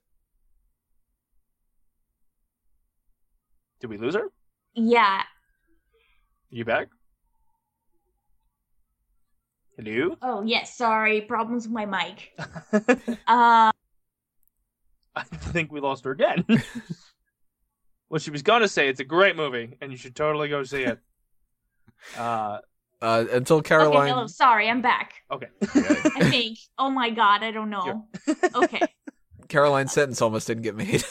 [3.79, 4.29] Did we lose her?
[4.75, 5.23] yeah.
[6.51, 6.89] You back?
[9.77, 10.17] Hello?
[10.21, 12.31] Oh yes, sorry, problems with my mic.
[13.25, 13.71] Uh,
[15.15, 16.45] I think we lost her again.
[18.09, 20.83] well, she was gonna say it's a great movie and you should totally go see
[20.83, 20.99] it.
[22.17, 22.57] Uh,
[22.99, 25.13] Uh, until okay, Caroline, hello, sorry, I'm back.
[25.31, 25.49] okay.
[25.61, 26.57] I think.
[26.79, 28.07] oh my god, I don't know.
[28.55, 28.81] Okay,
[29.47, 31.03] Caroline's sentence almost didn't get made.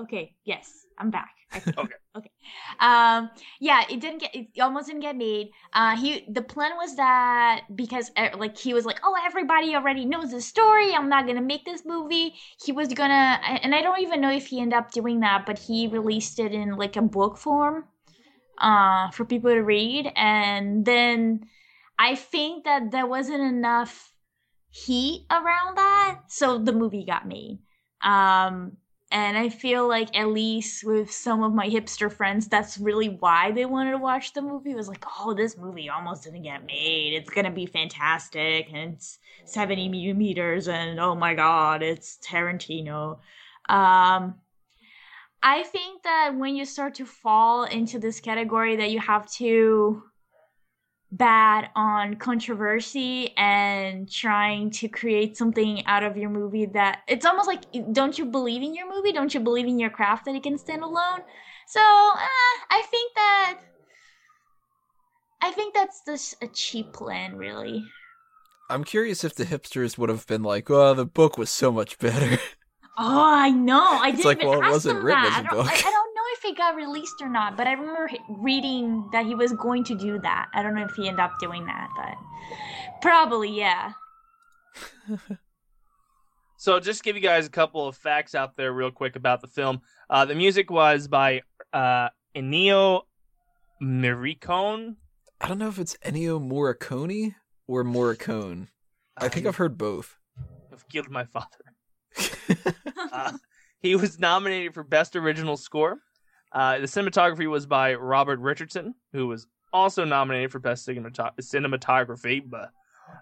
[0.00, 1.34] okay, yes, I'm back.
[1.78, 1.94] Okay.
[2.16, 2.30] Okay.
[2.78, 3.30] Um.
[3.60, 4.34] Yeah, it didn't get.
[4.34, 5.50] It almost didn't get made.
[5.72, 5.96] Uh.
[5.96, 6.24] He.
[6.28, 10.40] The plan was that because uh, like he was like, oh, everybody already knows the
[10.40, 10.94] story.
[10.94, 12.34] I'm not gonna make this movie.
[12.64, 15.58] He was gonna, and I don't even know if he ended up doing that, but
[15.58, 17.84] he released it in like a book form,
[18.58, 21.46] uh, for people to read, and then
[21.98, 24.12] I think that there wasn't enough
[24.70, 27.58] heat around that, so the movie got made.
[28.02, 28.76] Um,
[29.14, 33.52] and I feel like at least with some of my hipster friends, that's really why
[33.52, 34.72] they wanted to watch the movie.
[34.72, 37.14] It was like, oh, this movie almost didn't get made.
[37.14, 43.20] It's gonna be fantastic, and it's seventy millimeters, and oh my god, it's Tarantino.
[43.68, 44.34] Um,
[45.40, 50.02] I think that when you start to fall into this category, that you have to
[51.16, 57.46] bad on controversy and trying to create something out of your movie that it's almost
[57.46, 60.42] like don't you believe in your movie don't you believe in your craft that it
[60.42, 61.20] can stand alone
[61.68, 63.60] so uh, i think that
[65.40, 67.84] i think that's just a cheap plan really
[68.70, 71.98] I'm curious if the hipsters would have been like, "Oh, the book was so much
[71.98, 72.38] better."
[72.96, 75.32] oh i know i It's didn't like, even well, it wasn't written that.
[75.32, 75.66] as a I, don't, book.
[75.72, 76.03] I, I don't
[76.44, 79.94] if it got released or not but i remember reading that he was going to
[79.94, 83.92] do that i don't know if he ended up doing that but probably yeah
[86.64, 89.48] So, just give you guys a couple of facts out there, real quick, about the
[89.48, 89.82] film.
[90.08, 91.42] Uh, the music was by
[91.74, 93.02] uh, Ennio
[93.82, 94.96] Morricone.
[95.42, 97.34] I don't know if it's Ennio Morricone
[97.66, 98.68] or Morricone.
[99.14, 100.16] I think I've heard both.
[100.72, 101.46] I've killed my father.
[103.12, 103.32] Uh,
[103.80, 105.98] he was nominated for Best Original Score.
[106.54, 112.48] Uh, the cinematography was by Robert Richardson, who was also nominated for Best Cinemato- Cinematography.
[112.48, 112.70] But,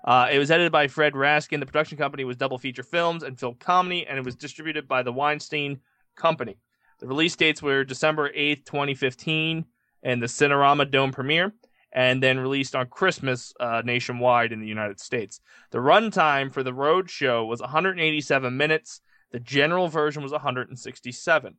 [0.05, 1.59] uh, it was edited by Fred Raskin.
[1.59, 5.13] The production company was Double Feature Films and FilmColony, and it was distributed by the
[5.13, 5.81] Weinstein
[6.15, 6.59] Company.
[7.01, 9.65] The release dates were December 8th, 2015,
[10.03, 11.55] and the Cinerama Dome premiere,
[11.93, 15.41] and then released on Christmas uh, nationwide in the United States.
[15.71, 19.01] The runtime for the road show was 187 minutes.
[19.31, 21.57] The general version was 167.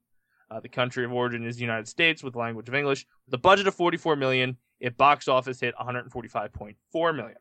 [0.53, 3.07] Uh, the country of origin is the United States with language of English.
[3.25, 7.37] With a budget of 44 million, it box office hit 145.4 million.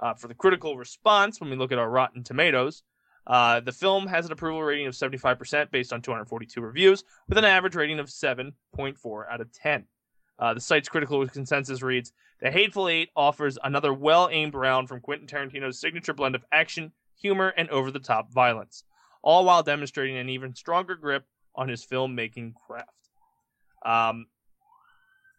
[0.00, 2.82] Uh, for the critical response, when we look at our Rotten Tomatoes,
[3.28, 7.44] uh, the film has an approval rating of 75% based on 242 reviews, with an
[7.44, 9.84] average rating of 7.4 out of 10.
[10.36, 15.00] Uh, the site's critical consensus reads The Hateful Eight offers another well aimed round from
[15.00, 18.82] Quentin Tarantino's signature blend of action, humor, and over the top violence,
[19.22, 22.90] all while demonstrating an even stronger grip on his filmmaking craft.
[23.84, 24.26] Um,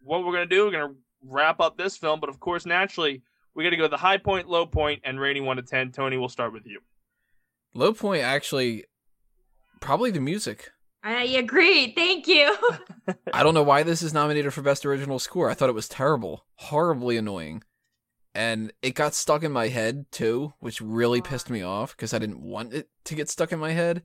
[0.02, 2.66] what we're going to do, we're going to wrap up this film, but of course,
[2.66, 3.24] naturally,
[3.56, 5.92] we got to go to the high point, low point, and rating 1 to 10.
[5.92, 6.80] Tony, we'll start with you.
[7.74, 8.86] Low point, actually,
[9.82, 10.72] probably the music.
[11.04, 12.56] i agree thank you
[13.34, 15.50] I don't know why this is nominated for Best Original Score.
[15.50, 17.64] I thought it was terrible, horribly annoying.
[18.34, 22.20] And it got stuck in my head too, which really pissed me off because I
[22.20, 24.04] didn't want it to get stuck in my head.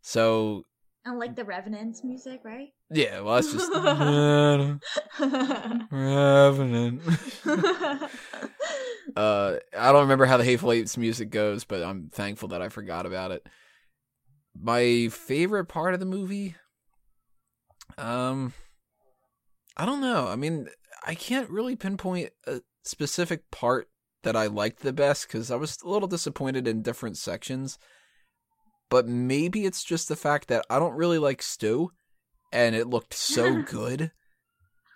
[0.00, 0.64] So,
[1.04, 3.72] unlike the revenant's music right yeah, well, that's just.
[5.90, 7.02] Revenant.
[9.16, 12.68] uh, I don't remember how the Hateful Eight's music goes, but I'm thankful that I
[12.68, 13.44] forgot about it.
[14.56, 16.54] My favorite part of the movie,
[17.98, 18.52] um,
[19.76, 20.28] I don't know.
[20.28, 20.68] I mean,
[21.04, 23.88] I can't really pinpoint a specific part
[24.22, 27.76] that I liked the best because I was a little disappointed in different sections.
[28.90, 31.90] But maybe it's just the fact that I don't really like stew,
[32.52, 34.12] and it looked so good,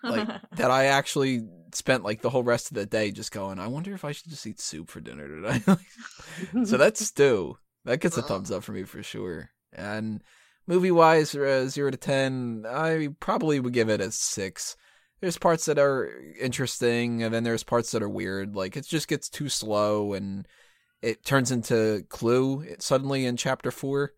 [0.03, 1.41] like that I actually
[1.73, 4.29] spent like the whole rest of the day just going, I wonder if I should
[4.29, 5.77] just eat soup for dinner today.
[6.65, 7.57] so that's stew.
[7.85, 9.51] That gets a thumbs up for me for sure.
[9.73, 10.23] And
[10.67, 14.75] movie wise, uh, zero to ten, I probably would give it a six.
[15.21, 18.55] There's parts that are interesting, and then there's parts that are weird.
[18.55, 20.47] Like it just gets too slow, and
[21.01, 24.13] it turns into Clue suddenly in chapter four,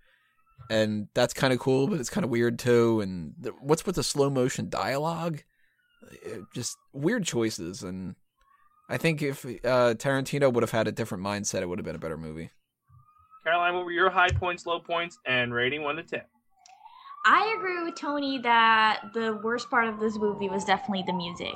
[0.70, 3.02] and that's kind of cool, but it's kind of weird too.
[3.02, 5.44] And the, what's with the slow motion dialogue?
[6.24, 8.16] It- just weird choices, and
[8.90, 11.96] I think if uh, Tarantino would have had a different mindset, it would have been
[11.96, 12.50] a better movie.
[13.44, 16.22] Caroline, what were your high points, low points, and rating one to ten?
[17.26, 21.54] I agree with Tony that the worst part of this movie was definitely the music.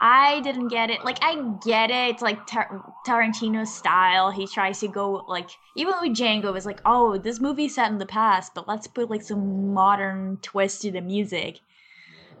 [0.00, 1.04] I didn't get it.
[1.04, 2.14] Like, I get it.
[2.14, 4.30] It's like Tar- Tarantino's style.
[4.30, 7.98] He tries to go, like, even with Django, it's like, oh, this movie's set in
[7.98, 11.60] the past, but let's put, like, some modern twist to the music.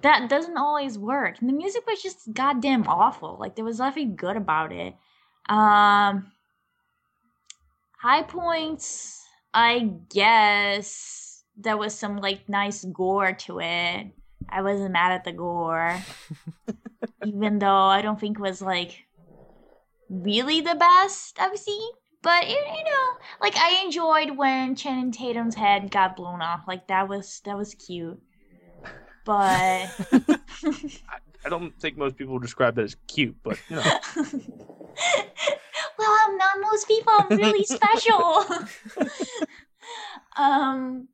[0.00, 1.36] That doesn't always work.
[1.40, 3.36] And the music was just goddamn awful.
[3.38, 4.94] Like, there was nothing good about it.
[5.46, 6.32] Um,
[7.98, 14.06] high points, I guess there was some like nice gore to it.
[14.48, 16.00] I wasn't mad at the gore,
[17.24, 19.06] even though I don't think it was like
[20.08, 21.90] really the best I've seen.
[22.22, 23.08] But you, know,
[23.40, 26.64] like I enjoyed when Channing Tatum's head got blown off.
[26.68, 28.20] Like that was that was cute.
[29.24, 29.88] But
[31.44, 33.82] I don't think most people would describe that as cute, but you know.
[35.98, 37.12] well, I'm not most people.
[37.16, 38.44] I'm really special.
[40.36, 41.08] um,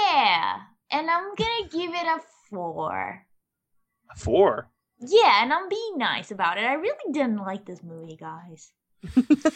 [0.00, 3.25] yeah, and I'm gonna give it a four.
[4.16, 4.68] Four.
[5.00, 6.64] Yeah, and I'm being nice about it.
[6.64, 8.72] I really didn't like this movie, guys.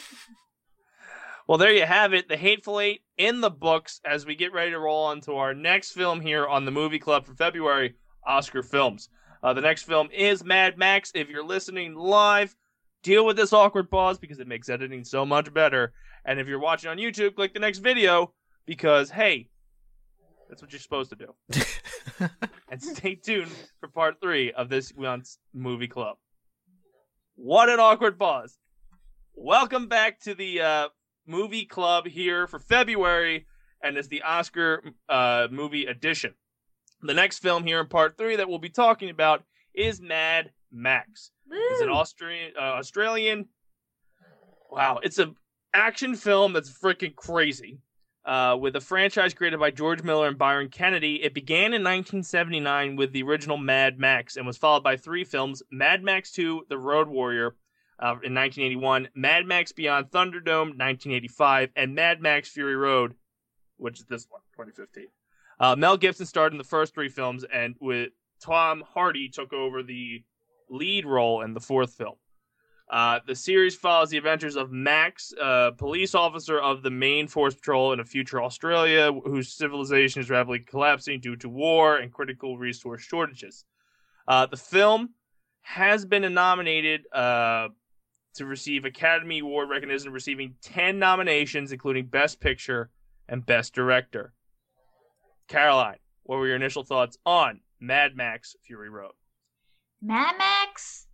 [1.50, 2.28] Well, there you have it.
[2.28, 5.52] The Hateful Eight in the books as we get ready to roll on to our
[5.52, 9.08] next film here on the Movie Club for February Oscar films.
[9.42, 11.10] Uh, the next film is Mad Max.
[11.12, 12.54] If you're listening live,
[13.02, 15.92] deal with this awkward pause because it makes editing so much better.
[16.24, 18.32] And if you're watching on YouTube, click the next video
[18.64, 19.48] because, hey,
[20.50, 22.28] that's what you're supposed to do.
[22.70, 26.16] and stay tuned for part three of this month's Movie Club.
[27.36, 28.58] What an awkward pause.
[29.34, 30.88] Welcome back to the uh,
[31.24, 33.46] movie club here for February,
[33.80, 36.34] and it's the Oscar uh, movie edition.
[37.00, 41.30] The next film here in part three that we'll be talking about is Mad Max.
[41.48, 41.94] It's an Woo!
[41.94, 43.46] Austrian, uh, Australian.
[44.68, 45.36] Wow, it's an
[45.72, 47.78] action film that's freaking crazy.
[48.24, 52.96] Uh, with a franchise created by George Miller and Byron Kennedy, it began in 1979
[52.96, 56.76] with the original Mad Max and was followed by three films: Mad Max 2: The
[56.76, 57.56] Road Warrior,
[57.98, 63.14] uh, in 1981, Mad Max Beyond Thunderdome 1985, and Mad Max Fury Road,
[63.78, 65.06] which is this one 2015.
[65.58, 69.82] Uh, Mel Gibson starred in the first three films, and with Tom Hardy took over
[69.82, 70.24] the
[70.70, 72.16] lead role in the fourth film.
[72.90, 77.54] Uh, the series follows the adventures of Max, a police officer of the Main Force
[77.54, 82.58] Patrol in a future Australia whose civilization is rapidly collapsing due to war and critical
[82.58, 83.64] resource shortages.
[84.26, 85.10] Uh, the film
[85.62, 87.68] has been nominated uh,
[88.34, 92.90] to receive Academy Award recognition, receiving 10 nominations, including Best Picture
[93.28, 94.32] and Best Director.
[95.46, 99.12] Caroline, what were your initial thoughts on Mad Max Fury Road?
[100.02, 101.06] Mad Max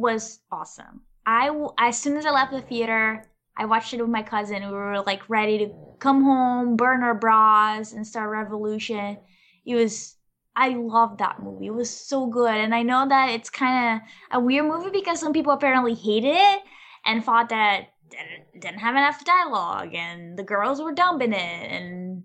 [0.00, 1.02] was awesome.
[1.26, 3.24] I as soon as I left the theater,
[3.56, 4.66] I watched it with my cousin.
[4.66, 9.18] We were like ready to come home, burn our bras, and start revolution.
[9.66, 10.16] It was.
[10.56, 11.66] I loved that movie.
[11.66, 15.20] It was so good, and I know that it's kind of a weird movie because
[15.20, 16.62] some people apparently hated it
[17.06, 22.24] and thought that it didn't have enough dialogue and the girls were dumping it and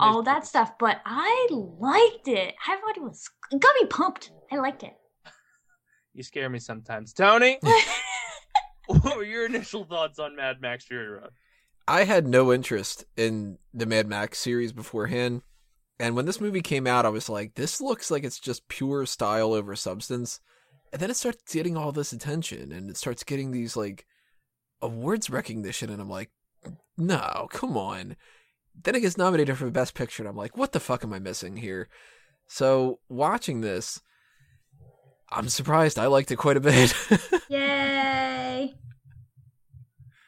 [0.00, 0.78] all that stuff.
[0.78, 2.54] But I liked it.
[2.66, 4.30] I thought it was it got me pumped.
[4.50, 4.96] I liked it.
[6.16, 7.12] You scare me sometimes.
[7.12, 7.58] Tony,
[8.86, 11.28] what were your initial thoughts on Mad Max Fury Road?
[11.86, 15.42] I had no interest in the Mad Max series beforehand.
[16.00, 19.04] And when this movie came out, I was like, this looks like it's just pure
[19.04, 20.40] style over substance.
[20.90, 24.06] And then it starts getting all this attention and it starts getting these like
[24.80, 25.90] awards recognition.
[25.90, 26.30] And I'm like,
[26.96, 28.16] no, come on.
[28.84, 30.22] Then it gets nominated for the Best Picture.
[30.22, 31.90] And I'm like, what the fuck am I missing here?
[32.46, 34.00] So watching this,
[35.30, 35.98] I'm surprised.
[35.98, 36.94] I liked it quite a bit.
[37.48, 38.74] Yay!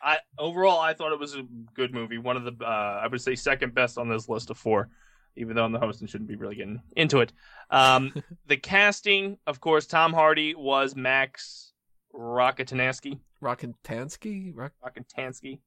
[0.03, 1.43] I overall I thought it was a
[1.75, 2.19] good movie.
[2.19, 4.89] One of the uh, I would say second best on this list of four.
[5.37, 7.33] even though I'm the host and shouldn't be really getting into it.
[7.71, 8.13] Um,
[8.47, 11.73] the casting, of course, Tom Hardy was Max
[12.15, 14.53] Rockatansky, Rockatansky?
[14.55, 15.59] Rock- Rockatansky,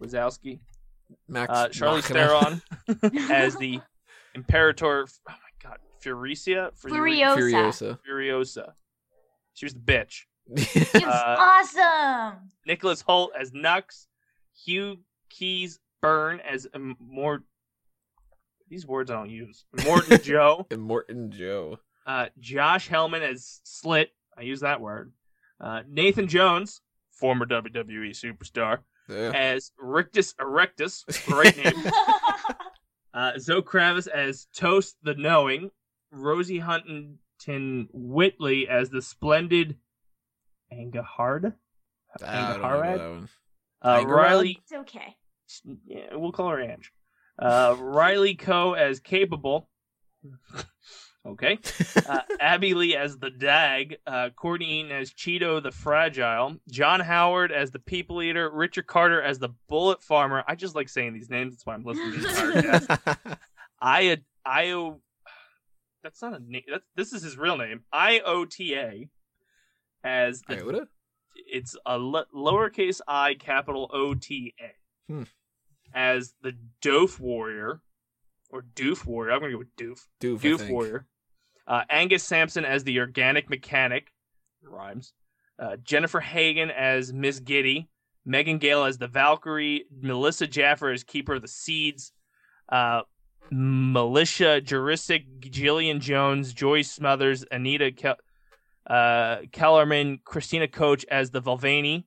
[0.00, 0.60] Wazowski,
[1.28, 2.60] Max uh, Charlize Rockana-
[3.00, 3.80] Theron as the
[4.34, 5.06] Imperator.
[5.06, 5.38] Oh my God,
[6.02, 7.36] Furiosa, Furi- Furiosa.
[7.36, 7.98] Furiosa.
[8.08, 8.72] Furiosa.
[9.54, 10.22] She was the bitch.
[10.50, 12.50] It's Uh, awesome.
[12.66, 14.06] Nicholas Hoult as Nux,
[14.64, 14.98] Hugh
[15.30, 17.42] Keys Burn as um, more.
[18.70, 19.64] These words I don't use.
[19.84, 21.78] Morton Joe, and Morton Joe.
[22.06, 24.10] uh, Josh Helman as Slit.
[24.36, 25.12] I use that word.
[25.60, 26.80] Uh, Nathan Jones,
[27.10, 28.78] former WWE superstar,
[29.08, 29.32] Yeah.
[29.34, 31.04] as Rictus Erectus.
[31.26, 31.74] Great name.
[33.14, 35.70] Uh, Zoe Kravitz as Toast the Knowing,
[36.10, 39.76] Rosie Huntington Whiteley as the splendid
[40.72, 41.54] Angharad,
[42.24, 42.98] I don't know Angarad?
[42.98, 43.28] that one.
[43.82, 44.58] uh, Riley.
[44.62, 45.16] it's okay.
[45.86, 46.92] Yeah, we'll call her Ange.
[47.38, 49.68] Uh, Riley Coe as Capable.
[51.26, 51.58] okay.
[52.08, 53.96] Uh, Abby Lee as the Dag.
[54.06, 56.56] Uh, Courtney Eaton as Cheedo the Fragile.
[56.70, 58.48] John Howard as the People Eater.
[58.50, 60.42] Richard Carter as the Bullet Farmer.
[60.48, 61.52] I just like saying these names.
[61.52, 63.38] That's why I'm listening to this podcast.
[63.82, 65.00] I Io.
[66.02, 66.62] That's not a name.
[66.70, 67.82] That's this is his real name.
[67.92, 69.08] I O T A.
[70.04, 70.88] As the, Iota?
[71.34, 75.12] it's a l- lowercase i, capital O T A.
[75.12, 75.22] Hmm.
[75.94, 77.80] As the Doof Warrior,
[78.50, 79.32] or Doof Warrior.
[79.32, 80.06] I'm gonna go with Doof.
[80.20, 80.70] Doof, Doof.
[80.70, 81.06] Warrior.
[81.66, 84.12] Uh, Angus Sampson as the Organic Mechanic.
[84.62, 85.12] Rhymes.
[85.58, 87.88] Uh, Jennifer Hagan as Miss Giddy.
[88.24, 89.86] Megan Gale as the Valkyrie.
[90.00, 92.12] Melissa Jaffer as Keeper of the Seeds.
[92.70, 93.02] Uh,
[93.50, 98.16] Melita Jurisic, Gillian Jones, Joyce Smothers, Anita Kel-
[98.88, 102.04] uh, Kellerman, Christina Koch as the Vulvani,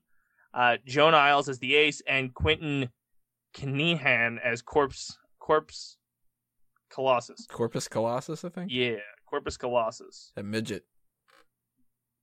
[0.54, 2.90] uh, Jon Iles as the Ace, and Quentin
[3.54, 5.96] Kenihan as Corpse Corpse
[6.90, 7.46] Colossus.
[7.50, 8.70] Corpus Colossus, I think.
[8.72, 10.32] Yeah, Corpus Colossus.
[10.36, 10.84] A midget.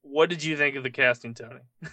[0.01, 1.59] What did you think of the casting, Tony?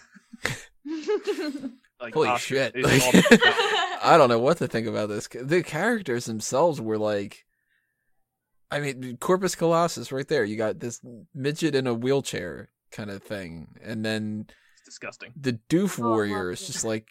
[2.00, 2.76] Like, Holy Oscar- shit.
[2.82, 3.02] Like-
[4.02, 5.26] I don't know what to think about this.
[5.28, 7.44] The characters themselves were like,
[8.70, 10.44] I mean, Corpus Colossus right there.
[10.44, 11.00] You got this
[11.34, 15.32] midget in a wheelchair kind of thing, and then it's disgusting.
[15.36, 17.08] the Doof Oh, Warrior is just like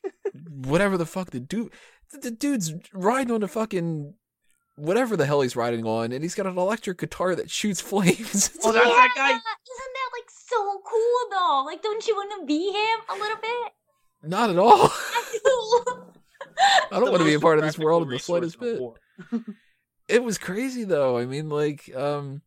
[0.50, 1.72] whatever the fuck the dude.
[2.22, 4.14] The dude's riding on a fucking
[4.76, 8.52] whatever the hell he's riding on, and he's got an electric guitar that shoots flames.
[8.64, 9.30] Oh, that's that guy.
[9.30, 11.64] Isn't that like so cool though?
[11.66, 13.72] Like, don't you want to be him a little bit?
[14.24, 14.92] Not at all.
[16.92, 18.82] I don't want to be a part of this world in the slightest bit.
[20.08, 21.18] it was crazy though.
[21.18, 22.42] I mean, like, um,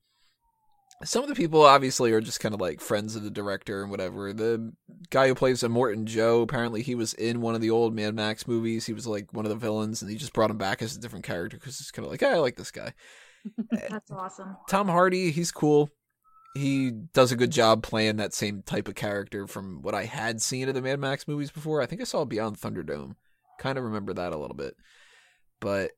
[1.04, 3.90] some of the people obviously are just kind of like friends of the director and
[3.90, 4.32] whatever.
[4.32, 4.72] The
[5.10, 8.14] guy who plays a Morton Joe, apparently he was in one of the old Mad
[8.14, 8.86] Max movies.
[8.86, 11.00] He was like one of the villains, and he just brought him back as a
[11.00, 12.94] different character because it's kind of like, hey, I like this guy.
[13.70, 14.56] That's awesome.
[14.68, 15.90] Tom Hardy, he's cool.
[16.54, 20.42] He does a good job playing that same type of character from what I had
[20.42, 21.80] seen of the Mad Max movies before.
[21.80, 23.14] I think I saw Beyond Thunderdome.
[23.58, 24.74] Kind of remember that a little bit.
[25.60, 25.92] But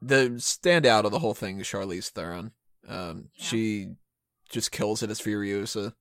[0.00, 2.52] the standout of the whole thing is Charlize Theron.
[2.88, 3.44] Um, Yeah.
[3.44, 3.88] She
[4.50, 5.92] just kills it as Furiosa.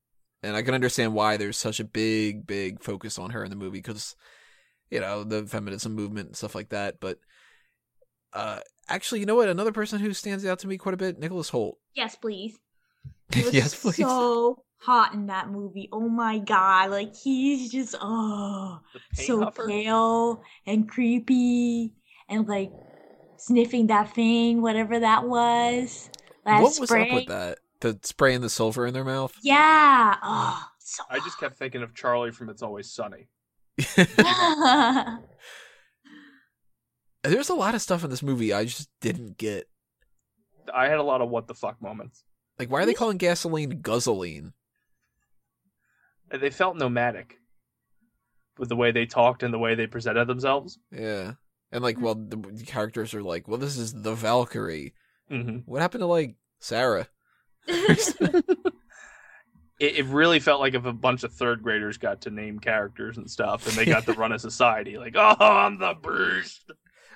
[0.43, 3.55] And I can understand why there's such a big, big focus on her in the
[3.55, 4.15] movie because,
[4.89, 6.99] you know, the feminism movement and stuff like that.
[6.99, 7.19] But
[8.33, 8.59] uh,
[8.89, 9.49] actually, you know what?
[9.49, 11.75] Another person who stands out to me quite a bit, Nicholas Hoult.
[11.93, 12.57] Yes, please.
[13.33, 13.95] He was yes, please.
[13.97, 15.89] so hot in that movie.
[15.91, 18.81] Oh my god, like he's just oh
[19.13, 19.67] so huffer?
[19.67, 21.93] pale and creepy
[22.29, 22.71] and like
[23.37, 26.09] sniffing that thing, whatever that was.
[26.45, 27.09] That what was spray.
[27.09, 27.59] up with that?
[27.81, 29.35] The spraying the sulfur in their mouth?
[29.41, 30.15] Yeah.
[30.21, 33.27] Oh, so I just kept thinking of Charlie from It's Always Sunny.
[37.23, 39.67] There's a lot of stuff in this movie I just didn't get.
[40.73, 42.23] I had a lot of what the fuck moments.
[42.61, 44.53] Like, why are they calling gasoline guzzling?
[46.29, 47.39] They felt nomadic
[48.59, 50.77] with the way they talked and the way they presented themselves.
[50.91, 51.33] Yeah.
[51.71, 54.93] And, like, well, the, the characters are like, well, this is the Valkyrie.
[55.27, 57.07] hmm What happened to, like, Sarah?
[59.79, 63.17] It, it really felt like if a bunch of third graders got to name characters
[63.17, 64.99] and stuff, and they got to run a society.
[64.99, 66.69] Like, oh, I'm the beast.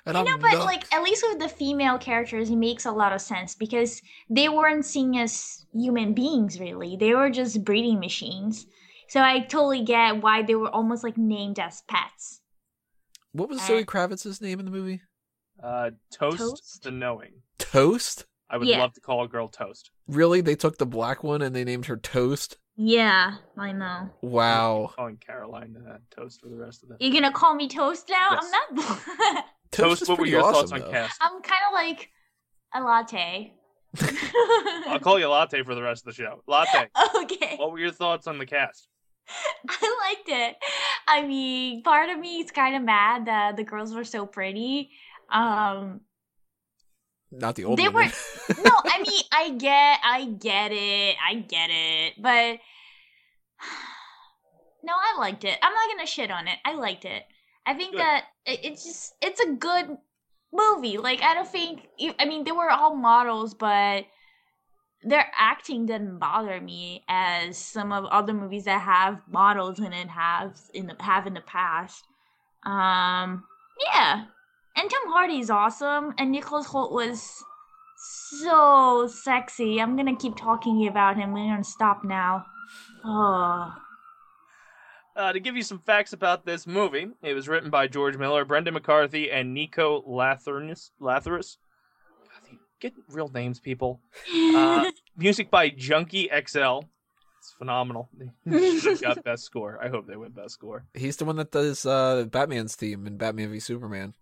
[0.06, 2.86] And You know, I'm but not- like at least with the female characters, it makes
[2.86, 4.00] a lot of sense because
[4.30, 8.66] they weren't seen as human beings really; they were just breeding machines.
[9.08, 12.40] So I totally get why they were almost like named as pets.
[13.32, 15.00] What was uh, Zoe Kravitz's name in the movie?
[15.62, 16.82] Uh, toast, Toast?
[16.84, 17.32] the knowing.
[17.58, 18.26] Toast?
[18.48, 18.78] I would Yeah.
[18.78, 19.90] love to call a girl toast.
[20.06, 20.40] Really?
[20.40, 22.58] They took the black one and they named her Toast?
[22.76, 24.10] Yeah, I know.
[24.22, 24.92] Wow.
[24.94, 26.96] Calling Caroline uh, toast for the rest of the.
[27.00, 28.28] You're gonna call me Toast now?
[28.32, 28.52] Yes.
[28.70, 29.44] I'm not.
[29.70, 30.02] Toast.
[30.02, 30.90] is What were your awesome, thoughts on though.
[30.90, 31.18] cast?
[31.20, 32.10] I'm kind of like,
[32.74, 33.52] a latte.
[34.88, 36.42] I'll call you Latte for the rest of the show.
[36.46, 36.88] Latte,
[37.22, 37.56] okay.
[37.56, 38.88] what were your thoughts on the cast?
[39.68, 40.56] I liked it.
[41.08, 44.90] I mean, part of me is kind of mad that the girls were so pretty.
[45.30, 46.00] Um,
[47.30, 48.12] Not the old They women.
[48.64, 52.58] no, I mean, I get, I get it, I get it, but
[54.84, 55.58] no, I liked it.
[55.62, 56.58] I'm not gonna shit on it.
[56.64, 57.22] I liked it.
[57.66, 58.00] I think Good.
[58.00, 59.98] that it's just, it's a good
[60.52, 60.98] movie.
[60.98, 61.88] Like, I don't think,
[62.18, 64.04] I mean, they were all models, but
[65.02, 70.08] their acting didn't bother me as some of other movies that have models in it
[70.08, 72.04] have in the have in the past.
[72.64, 73.44] Um,
[73.92, 74.24] yeah,
[74.76, 77.44] and Tom Hardy's awesome, and Nicholas Hoult was
[78.40, 79.80] so sexy.
[79.80, 81.32] I'm gonna keep talking about him.
[81.32, 82.46] We're gonna stop now.
[83.04, 83.72] Oh,
[85.16, 88.44] Uh, to give you some facts about this movie, it was written by George Miller,
[88.44, 90.90] Brendan McCarthy, and Nico Lathouris.
[91.00, 91.56] Lathouris.
[92.80, 94.00] Get real names, people.
[94.30, 96.80] Uh, music by Junkie XL.
[97.38, 98.10] It's phenomenal.
[98.44, 99.78] They should have got best score.
[99.82, 100.84] I hope they win best score.
[100.92, 104.12] He's the one that does uh, Batman's theme in Batman v Superman.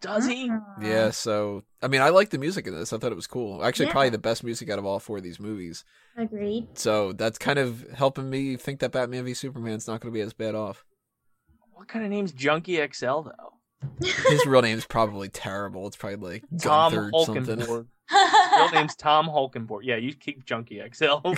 [0.00, 0.50] Does he?
[0.80, 2.92] Yeah, so I mean, I like the music in this.
[2.92, 3.62] I thought it was cool.
[3.64, 3.92] Actually, Yeah.
[3.92, 5.84] probably the best music out of all four of these movies.
[6.16, 6.68] agreed.
[6.78, 10.22] So that's kind of helping me think that Batman v Superman's not going to be
[10.22, 10.84] as bad off.
[11.72, 13.54] What kind of name's Junkie XL though?
[14.28, 15.86] His real name's probably terrible.
[15.86, 17.58] It's probably like Tom Gunther or something.
[17.58, 17.86] Holkenborg.
[18.52, 19.80] Real name's Tom Holkenborg.
[19.84, 21.16] Yeah, you keep Junkie XL.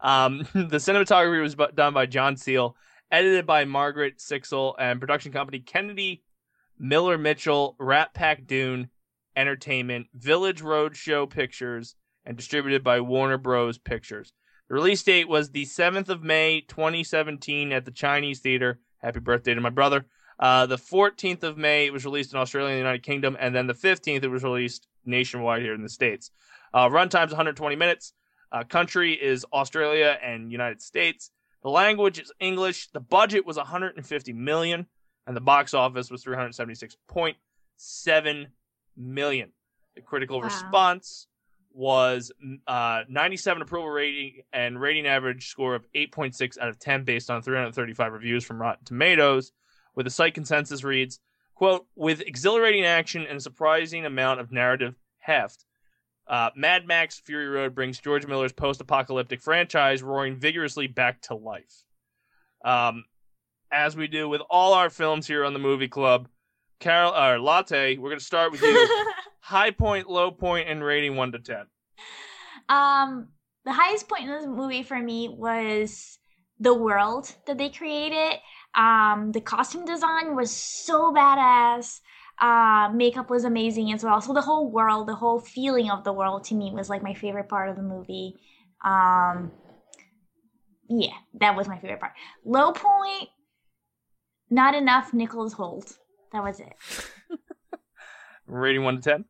[0.00, 2.76] Um, the cinematography was done by John Seale,
[3.10, 6.22] edited by Margaret Sixel, and production company Kennedy
[6.78, 8.90] Miller Mitchell, RatPac Dune
[9.34, 13.78] Entertainment, Village Roadshow Pictures, and distributed by Warner Bros.
[13.78, 14.32] Pictures.
[14.68, 18.80] The release date was the 7th of May, 2017, at the Chinese Theater.
[18.98, 20.06] Happy birthday to my brother.
[20.38, 23.54] Uh, the 14th of May, it was released in Australia and the United Kingdom, and
[23.54, 26.30] then the 15th, it was released nationwide here in the States.
[26.74, 28.12] Uh, runtime's 120 minutes.
[28.52, 31.30] Uh, country is Australia and United States.
[31.62, 32.90] The language is English.
[32.92, 34.86] The budget was 150 million,
[35.26, 38.46] and the box office was 376.7
[38.96, 39.52] million.
[39.94, 40.44] The critical Wow.
[40.44, 41.26] response
[41.72, 42.32] was
[42.66, 47.42] uh, 97 approval rating and rating average score of 8.6 out of 10 based on
[47.42, 49.52] 335 reviews from Rotten Tomatoes.
[49.94, 51.20] With the site consensus reads,
[51.54, 55.64] quote, with exhilarating action and a surprising amount of narrative heft,
[56.28, 61.84] uh, Mad Max Fury Road brings George Miller's post-apocalyptic franchise roaring vigorously back to life.
[62.64, 63.04] Um,
[63.70, 66.28] as we do with all our films here on the Movie Club,
[66.80, 69.04] Carol or Latte, we're going to start with you.
[69.40, 71.66] High point, low point, and rating one to ten.
[72.68, 73.28] um,
[73.64, 76.18] the highest point in this movie for me was
[76.58, 78.38] the world that they created.
[78.74, 82.00] Um, the costume design was so badass.
[82.40, 84.20] Uh, makeup was amazing as well.
[84.20, 87.14] So the whole world, the whole feeling of the world to me was like my
[87.14, 88.34] favorite part of the movie.
[88.84, 89.52] Um,
[90.88, 92.12] yeah, that was my favorite part.
[92.44, 93.30] Low point,
[94.50, 95.98] not enough Nicholas Hoult.
[96.32, 96.72] That was it.
[98.46, 99.24] Rating one to ten.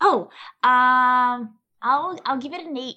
[0.00, 0.30] Oh,
[0.62, 2.96] um, I'll I'll give it an eight.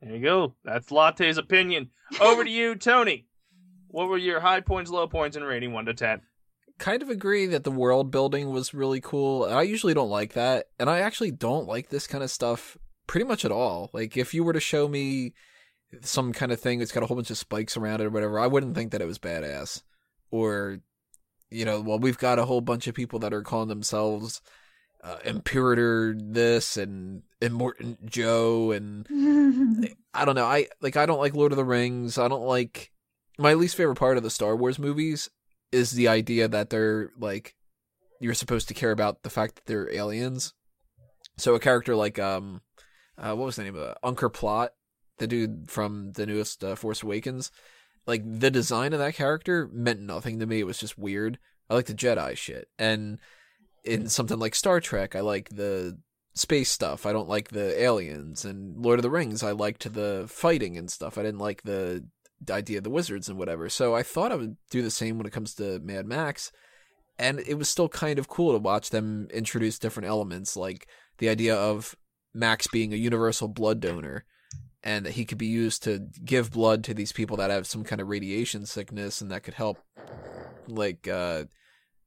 [0.00, 0.54] There you go.
[0.64, 1.90] That's Latte's opinion.
[2.20, 3.26] Over to you, Tony.
[3.88, 6.20] What were your high points, low points, and rating one to ten?
[6.78, 9.44] kind of agree that the world building was really cool.
[9.44, 13.26] I usually don't like that, and I actually don't like this kind of stuff pretty
[13.26, 13.90] much at all.
[13.92, 15.34] Like if you were to show me
[16.02, 18.38] some kind of thing that's got a whole bunch of spikes around it or whatever,
[18.38, 19.82] I wouldn't think that it was badass.
[20.30, 20.80] Or
[21.50, 24.42] you know, well, we've got a whole bunch of people that are calling themselves
[25.02, 29.06] uh, Imperator this and Immortan Joe and
[30.14, 30.46] I don't know.
[30.46, 32.18] I like I don't like Lord of the Rings.
[32.18, 32.90] I don't like
[33.38, 35.30] my least favorite part of the Star Wars movies
[35.70, 37.54] is the idea that they're like
[38.20, 40.54] you're supposed to care about the fact that they're aliens.
[41.36, 42.62] So a character like um
[43.16, 43.98] uh what was the name of it?
[44.02, 44.74] Unkar Plutt,
[45.18, 47.52] the dude from the newest uh, Force Awakens,
[48.08, 50.58] like the design of that character meant nothing to me.
[50.58, 51.38] It was just weird.
[51.70, 52.68] I like the Jedi shit.
[52.78, 53.20] And
[53.84, 55.98] in something like Star Trek, I like the
[56.34, 57.06] space stuff.
[57.06, 58.44] I don't like the aliens.
[58.44, 61.18] And Lord of the Rings, I liked the fighting and stuff.
[61.18, 62.04] I didn't like the
[62.50, 63.68] idea of the wizards and whatever.
[63.68, 66.50] So I thought I would do the same when it comes to Mad Max.
[67.18, 70.88] And it was still kind of cool to watch them introduce different elements, like
[71.18, 71.94] the idea of
[72.32, 74.24] Max being a universal blood donor
[74.82, 77.84] and that he could be used to give blood to these people that have some
[77.84, 79.78] kind of radiation sickness and that could help
[80.66, 81.44] like uh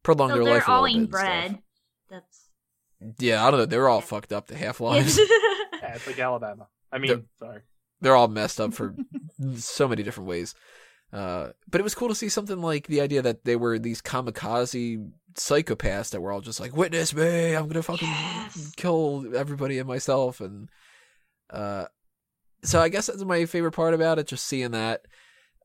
[0.04, 1.60] prolong So their they're life a all little bit eating and bread.
[2.10, 2.50] That's
[3.20, 3.66] Yeah, I don't know.
[3.66, 5.20] They're all fucked up to half lives.
[5.82, 6.68] Yeah, it's like Alabama.
[6.92, 7.62] I mean, The- sorry.
[8.02, 8.96] They're all messed up for
[9.56, 10.54] so many different ways.
[11.12, 14.00] Uh, but it was cool to see something like the idea that they were these
[14.02, 17.56] kamikaze psychopaths that were all just like, "Witness me!
[17.56, 18.72] I'm gonna fucking Yes.
[18.78, 20.70] kill everybody and myself." And
[21.50, 21.86] uh,
[22.64, 25.06] so I guess that's my favorite part about it, just seeing that.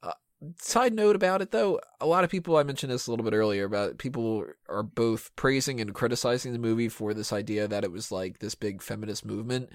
[0.03, 0.13] Uh,
[0.59, 3.35] side note about it, though, a lot of people I mentioned this a little bit
[3.35, 7.93] earlier about people are both praising and criticizing the movie for this idea that it
[7.93, 9.71] was like this big feminist movement.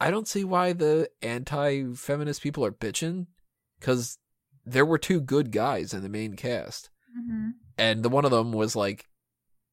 [0.00, 3.26] I don't see why the anti-feminist people are bitching,
[3.80, 4.18] because
[4.64, 7.52] there were two good guys in the main cast Mhm.
[7.78, 9.06] and the one of them was like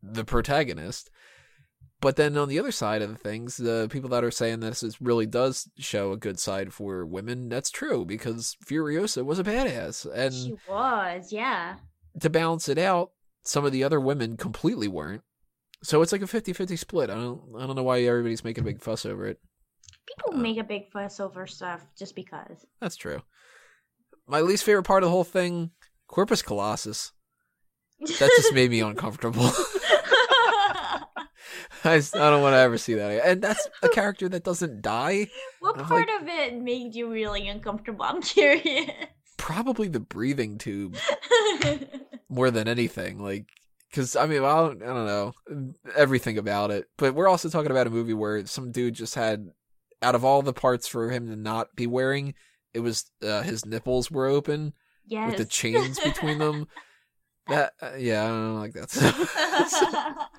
[0.02, 1.10] the protagonist.
[2.06, 4.84] But then on the other side of the things, the people that are saying this
[4.84, 7.50] is really does show a good side for women.
[7.50, 11.78] That's true because Furiosa was a badass, and She was, yeah.
[12.20, 13.10] to balance it out,
[13.42, 15.24] some of the other women completely weren't.
[15.82, 17.10] So it's like a 50-50 split.
[17.10, 19.40] I don't I don't know why everybody's making a big fuss over it.
[20.06, 20.42] People Uh.
[20.44, 22.68] make a big fuss over stuff just because.
[22.80, 23.24] That's true.
[24.28, 25.72] My least favorite part of the whole thing,
[26.06, 27.14] Corpus Colossus.
[28.00, 29.50] That just made me uncomfortable.
[31.92, 33.12] I, just- I don't want to ever see that.
[33.12, 33.22] again.
[33.26, 35.28] And that's a character that doesn't die.
[35.60, 38.04] what I'm part of it made you really uncomfortable?
[38.06, 38.90] I'm curious.
[39.38, 40.98] Probably the breathing tube
[42.30, 43.20] more than anything.
[43.20, 43.48] Like,
[43.90, 45.34] because I mean, I don't, I don't know
[45.96, 46.88] everything about it.
[46.98, 49.50] But we're also talking about a movie where some dude just had,
[50.02, 52.34] out of all the parts for him to not be wearing,
[52.74, 54.74] it was uh, his nipples were open
[55.06, 55.30] yes.
[55.30, 56.68] with the chains between them.
[57.48, 60.30] That uh, yeah, I don't like that.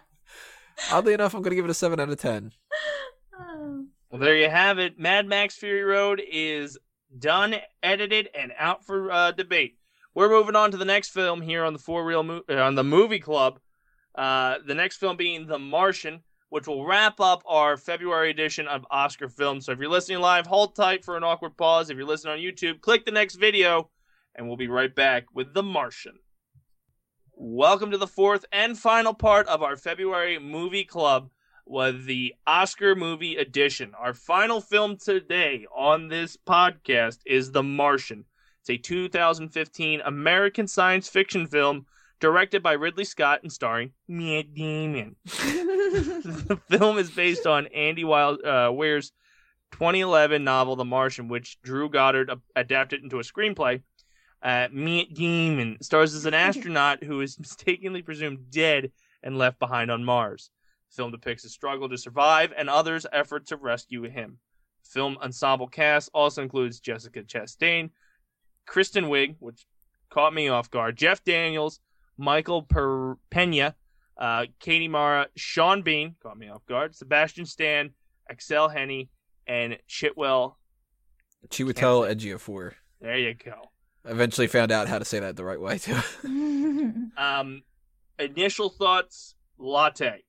[0.76, 0.94] Stuff.
[0.94, 2.52] Oddly enough, I'm gonna give it a seven out of ten.
[4.10, 4.98] Well, there you have it.
[4.98, 6.78] Mad Max Fury Road is
[7.18, 9.78] done, edited, and out for uh, debate.
[10.14, 12.74] We're moving on to the next film here on the Four Real Mo- uh, on
[12.74, 13.58] the Movie Club.
[14.14, 18.86] Uh, the next film being The Martian, which will wrap up our February edition of
[18.90, 19.66] Oscar films.
[19.66, 21.90] So if you're listening live, hold tight for an awkward pause.
[21.90, 23.90] If you're listening on YouTube, click the next video,
[24.34, 26.18] and we'll be right back with The Martian.
[27.38, 31.28] Welcome to the fourth and final part of our February Movie Club
[31.66, 33.92] was the Oscar movie edition.
[33.94, 38.24] Our final film today on this podcast is The Martian.
[38.62, 41.84] It's a 2015 American science fiction film
[42.20, 45.16] directed by Ridley Scott and starring Matt Damon.
[45.26, 49.12] the film is based on Andy Wild, uh, Weir's
[49.72, 53.82] 2011 novel The Martian, which Drew Goddard adapted into a screenplay.
[54.42, 59.90] Uh, Matt Damon stars as an astronaut who is mistakenly presumed dead and left behind
[59.90, 60.50] on Mars.
[60.90, 64.38] The film depicts his struggle to survive and others' effort to rescue him.
[64.84, 67.90] Film ensemble cast also includes Jessica Chastain,
[68.66, 69.66] Kristen Wiig, which
[70.10, 71.80] caught me off guard, Jeff Daniels,
[72.16, 73.74] Michael per- Pena,
[74.16, 77.90] uh, Katie Mara, Sean Bean, caught me off guard, Sebastian Stan,
[78.30, 79.10] Aksel Hennie,
[79.46, 80.54] and Chitwell.
[81.48, 82.72] Chiwetel Ejiofor.
[83.00, 83.70] There you go.
[84.06, 85.96] Eventually found out how to say that the right way too.
[87.16, 87.62] Um,
[88.18, 90.22] initial thoughts, latte.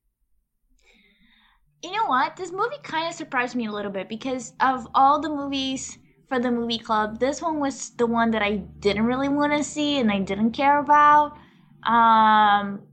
[1.83, 2.37] you know what?
[2.37, 5.97] This movie kind of surprised me a little bit because of all the movies
[6.27, 9.63] for the movie club, this one was the one that I didn't really want to
[9.63, 11.37] see and I didn't care about.
[11.83, 12.83] Um,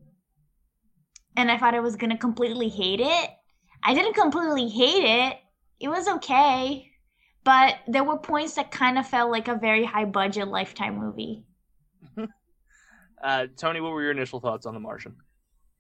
[1.37, 3.30] and I thought I was gonna completely hate it.
[3.82, 5.37] I didn't completely hate it.
[5.80, 6.91] It was okay,
[7.45, 11.45] but there were points that kind of felt like a very high budget lifetime movie.
[13.22, 15.16] Uh, Tony, what were your initial thoughts on The Martian?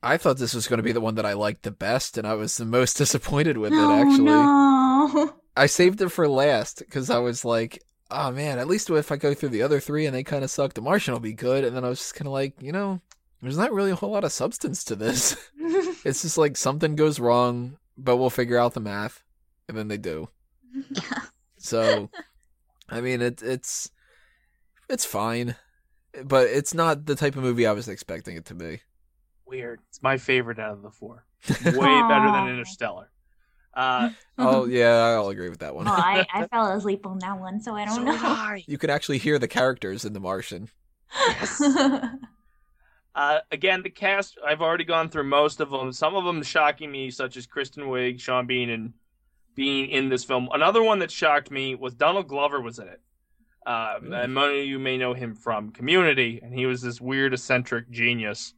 [0.02, 2.26] I thought this was going to be the one that I liked the best, and
[2.26, 4.00] I was the most disappointed with oh it.
[4.00, 5.34] Actually, no!
[5.56, 9.16] I saved it for last because I was like, "Oh man, at least if I
[9.16, 11.64] go through the other three and they kind of suck, The Martian will be good."
[11.64, 13.02] And then I was just kind of like, you know,
[13.42, 15.36] there's not really a whole lot of substance to this.
[16.04, 19.22] it's just like something goes wrong, but we'll figure out the math,
[19.68, 20.28] and then they do.
[21.64, 22.10] So,
[22.90, 23.90] I mean, it, it's
[24.90, 25.56] it's fine,
[26.22, 28.80] but it's not the type of movie I was expecting it to be.
[29.46, 29.80] Weird.
[29.88, 31.24] It's my favorite out of the four.
[31.64, 33.10] Way better than Interstellar.
[33.72, 35.86] Uh, Oh yeah, I'll agree with that one.
[35.86, 38.56] Well, I, I fell asleep on that one, so I don't so know.
[38.66, 40.68] You can actually hear the characters in The Martian.
[43.14, 45.92] Uh, again, the cast, I've already gone through most of them.
[45.92, 48.92] Some of them shocking me, such as Kristen Wiig, Sean Bean, and
[49.54, 50.48] being in this film.
[50.52, 53.00] Another one that shocked me was Donald Glover was in it.
[53.66, 57.32] Uh, and many of you may know him from Community, and he was this weird,
[57.32, 58.52] eccentric genius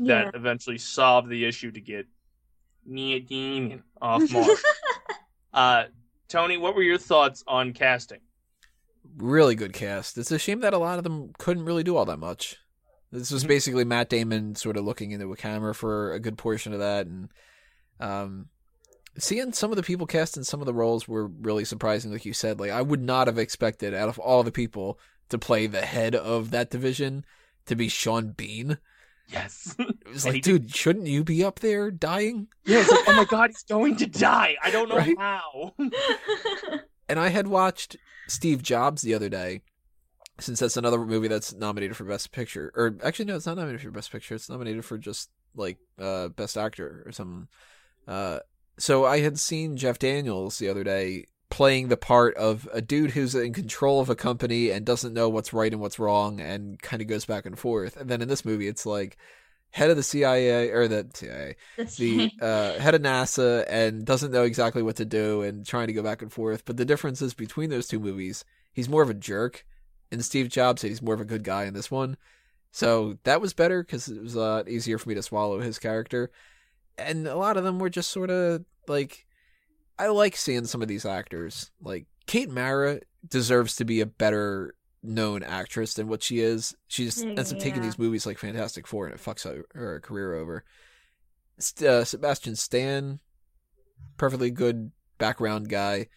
[0.00, 0.30] that yeah.
[0.34, 2.06] eventually solved the issue to get
[2.84, 4.62] Nia Demon off Mars.
[5.54, 5.84] uh,
[6.28, 8.20] Tony, what were your thoughts on casting?
[9.16, 10.18] Really good cast.
[10.18, 12.56] It's a shame that a lot of them couldn't really do all that much.
[13.12, 16.72] This was basically Matt Damon sort of looking into a camera for a good portion
[16.72, 17.28] of that, and
[17.98, 18.46] um,
[19.18, 22.12] seeing some of the people cast in some of the roles were really surprising.
[22.12, 24.98] Like you said, like I would not have expected out of all the people
[25.28, 27.24] to play the head of that division
[27.66, 28.78] to be Sean Bean.
[29.28, 29.76] Yes.
[29.78, 32.48] It was like, dude, shouldn't you be up there dying?
[32.64, 34.56] yeah, it's like, oh my god, he's going to die.
[34.62, 35.16] I don't know Right?
[35.18, 35.74] how.
[37.08, 37.96] And I had watched
[38.28, 39.62] Steve Jobs the other day,
[40.38, 42.70] since that's another movie that's nominated for Best Picture.
[42.76, 44.36] Or actually, no, it's not nominated for Best Picture.
[44.36, 47.48] It's nominated for just like uh, Best Actor or something.
[48.06, 48.38] Uh,
[48.82, 53.10] so I had seen Jeff Daniels the other day playing the part of a dude
[53.10, 56.80] who's in control of a company and doesn't know what's right and what's wrong and
[56.80, 57.96] kind of goes back and forth.
[57.96, 59.18] And then in this movie, it's like
[59.70, 64.44] head of the CIA or the CIA, the uh, head of NASA and doesn't know
[64.44, 66.64] exactly what to do and trying to go back and forth.
[66.64, 69.66] But the difference is between those two movies, he's more of a jerk
[70.12, 70.82] and Steve Jobs.
[70.82, 72.16] He's more of a good guy in this one.
[72.72, 75.80] So that was better because it was a lot easier for me to swallow his
[75.80, 76.30] character.
[76.96, 79.26] And a lot of them were just sort of like,
[79.98, 81.70] I like seeing some of these actors.
[81.82, 86.74] Like Kate Mara deserves to be a better known actress than what she is.
[86.88, 89.64] She just Mm, ends up taking these movies like Fantastic Four and it fucks her,
[89.74, 90.64] her career over.
[91.86, 93.20] Uh, Sebastian Stan,
[94.16, 96.08] perfectly good background guy.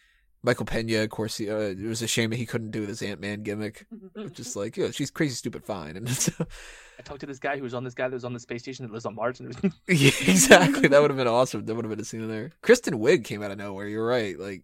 [0.45, 3.01] Michael Pena, of course, he, uh, it was a shame that he couldn't do this
[3.01, 3.85] Ant Man gimmick.
[4.33, 7.63] Just like, yeah, she's crazy, stupid, fine, and it's, I talked to this guy who
[7.63, 9.49] was on this guy that was on the space station that lives on Mars and
[9.55, 9.73] everything.
[9.87, 10.89] yeah, exactly.
[10.89, 11.65] That would have been awesome.
[11.65, 12.51] That would have been a scene in there.
[12.61, 13.87] Kristen Wiig came out of nowhere.
[13.87, 14.37] You're right.
[14.37, 14.63] Like,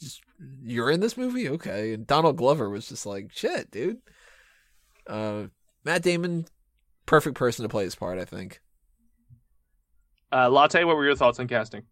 [0.00, 0.22] just,
[0.60, 1.92] you're in this movie, okay?
[1.92, 3.98] And Donald Glover was just like, shit, dude.
[5.06, 5.44] Uh,
[5.84, 6.46] Matt Damon,
[7.06, 8.18] perfect person to play his part.
[8.18, 8.60] I think.
[10.32, 11.82] Uh, Latte, what were your thoughts on casting?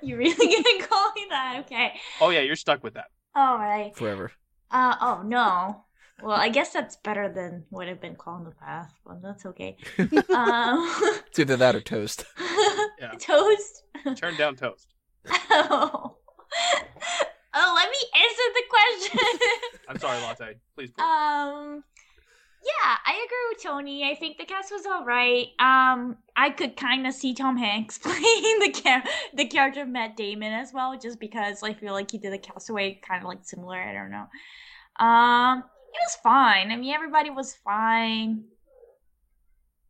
[0.02, 1.56] you really gonna call me that?
[1.66, 1.92] Okay.
[2.20, 3.06] Oh yeah, you're stuck with that.
[3.34, 3.94] All right.
[3.96, 4.32] Forever.
[4.70, 5.84] Uh oh no.
[6.22, 9.46] Well, I guess that's better than what I've been called in the past, but that's
[9.46, 9.78] okay.
[9.98, 10.92] um,
[11.28, 12.26] It's either that or toast.
[13.00, 13.12] Yeah.
[13.18, 13.84] toast.
[14.16, 14.92] Turn down toast.
[15.50, 16.16] Oh.
[17.54, 19.28] oh, let me answer the question.
[19.88, 20.58] I'm sorry, Latte.
[20.74, 20.90] Please.
[20.90, 21.02] please.
[21.02, 21.84] Um,
[22.62, 24.10] yeah, I agree with Tony.
[24.10, 25.46] I think the cast was all right.
[25.58, 29.04] Um, I could kind of see Tom Hanks playing the char-
[29.34, 32.38] the character of Matt Damon as well, just because I feel like he did the
[32.38, 33.80] Castaway kind of like similar.
[33.80, 34.26] I don't know.
[35.04, 36.70] Um, it was fine.
[36.70, 38.44] I mean, everybody was fine.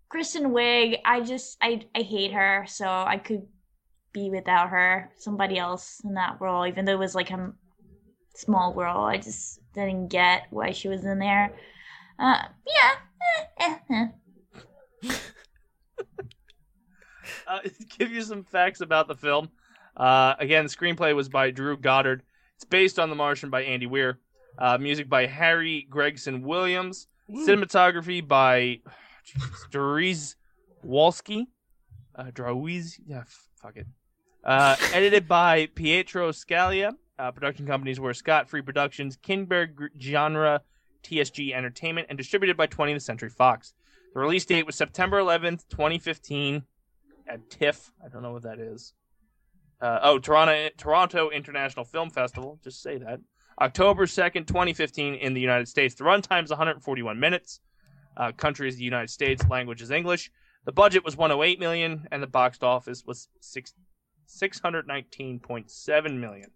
[0.08, 3.46] Kristen Wiig, I just I I hate her, so I could
[4.12, 5.10] be without her.
[5.16, 7.52] Somebody else in that role, even though it was like a
[8.34, 11.52] small role, I just didn't get why she was in there.
[12.20, 12.92] Uh, yeah.
[13.60, 14.06] eh, eh.
[17.48, 17.58] uh,
[17.98, 19.50] give you some facts about the film.
[19.96, 22.22] Uh, again, the screenplay was by Drew Goddard.
[22.56, 24.18] It's based on The Martian by Andy Weir.
[24.58, 27.06] Uh, music by Harry Gregson Williams.
[27.30, 28.80] Cinematography by
[29.70, 30.36] Dries
[30.84, 31.46] Wolski.
[32.14, 33.86] Uh, Drawiz, yeah, f- fuck it.
[34.44, 36.92] Uh, edited by Pietro Scalia.
[37.18, 40.60] Uh, production companies were Scott Free Productions, Kinberg Gr- Genre,
[41.02, 43.74] TSG Entertainment, and distributed by 20th Century Fox.
[44.14, 46.62] The release date was September 11th, 2015
[47.28, 47.92] at TIFF.
[48.04, 48.94] I don't know what that is.
[49.80, 52.58] Uh, oh, Toronto Toronto International Film Festival.
[52.62, 53.20] Just say that.
[53.60, 55.94] October 2nd, 2015 in the United States.
[55.94, 57.60] The runtime is 141 minutes.
[58.16, 59.46] Uh, country is the United States.
[59.48, 60.30] Language is English.
[60.64, 63.72] The budget was 108 million, and the box office was six,
[64.28, 66.50] 619.7 million.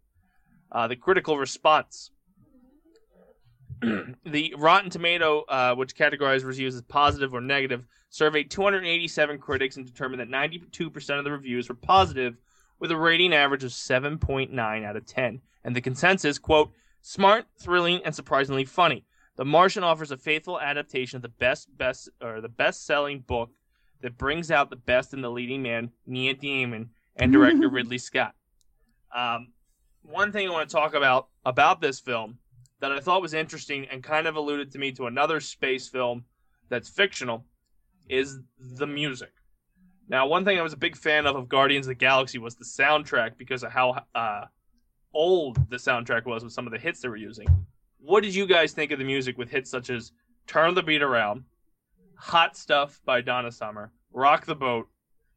[0.70, 2.10] Uh, the critical response.
[4.26, 9.86] the Rotten Tomato, uh, which categorized reviews as positive or negative, surveyed 287 critics and
[9.86, 12.36] determined that 92% of the reviews were positive,
[12.78, 15.40] with a rating average of 7.9 out of 10.
[15.64, 19.04] And the consensus, quote, smart, thrilling, and surprisingly funny.
[19.36, 23.50] The Martian offers a faithful adaptation of the best best or the best-selling book
[24.00, 28.34] that brings out the best in the leading man, Neil Gaiman, and director Ridley Scott.
[29.14, 29.52] Um,
[30.02, 32.38] one thing I want to talk about about this film
[32.80, 36.24] that I thought was interesting and kind of alluded to me to another space film
[36.68, 37.44] that's fictional
[38.08, 39.32] is the music.
[40.08, 42.56] Now, one thing I was a big fan of of Guardians of the Galaxy was
[42.56, 44.44] the soundtrack because of how uh,
[45.14, 47.46] old the soundtrack was with some of the hits they were using.
[47.98, 50.12] What did you guys think of the music with hits such as
[50.46, 51.44] "Turn the Beat Around,"
[52.16, 54.88] "Hot Stuff" by Donna Summer, "Rock the Boat,"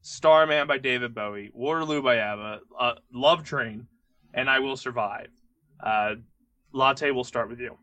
[0.02, 3.88] "Starman" by David Bowie, "Waterloo" by ABBA, uh, "Love Train,"
[4.34, 5.30] and "I Will Survive."
[5.80, 6.16] Uh,
[6.78, 7.78] Latte, we'll start with you.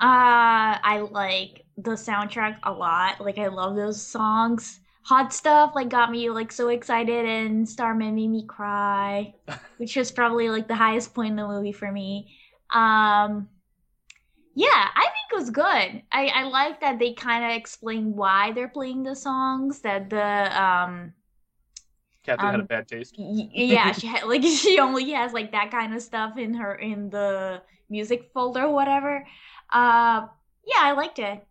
[0.00, 3.20] Uh, I like the soundtrack a lot.
[3.20, 4.80] Like I love those songs.
[5.04, 9.34] Hot stuff like got me like so excited and Starman made me cry,
[9.76, 12.36] which was probably like the highest point in the movie for me.
[12.70, 13.48] Um
[14.56, 16.02] yeah, I think it was good.
[16.12, 19.80] I, I like that they kind of explain why they're playing the songs.
[19.80, 21.12] That the um
[22.24, 23.14] Captain had a Um, bad taste.
[23.18, 26.74] y- yeah she had like she only has like that kind of stuff in her
[26.74, 29.26] in the music folder or whatever
[29.70, 30.26] uh
[30.66, 31.44] yeah i liked it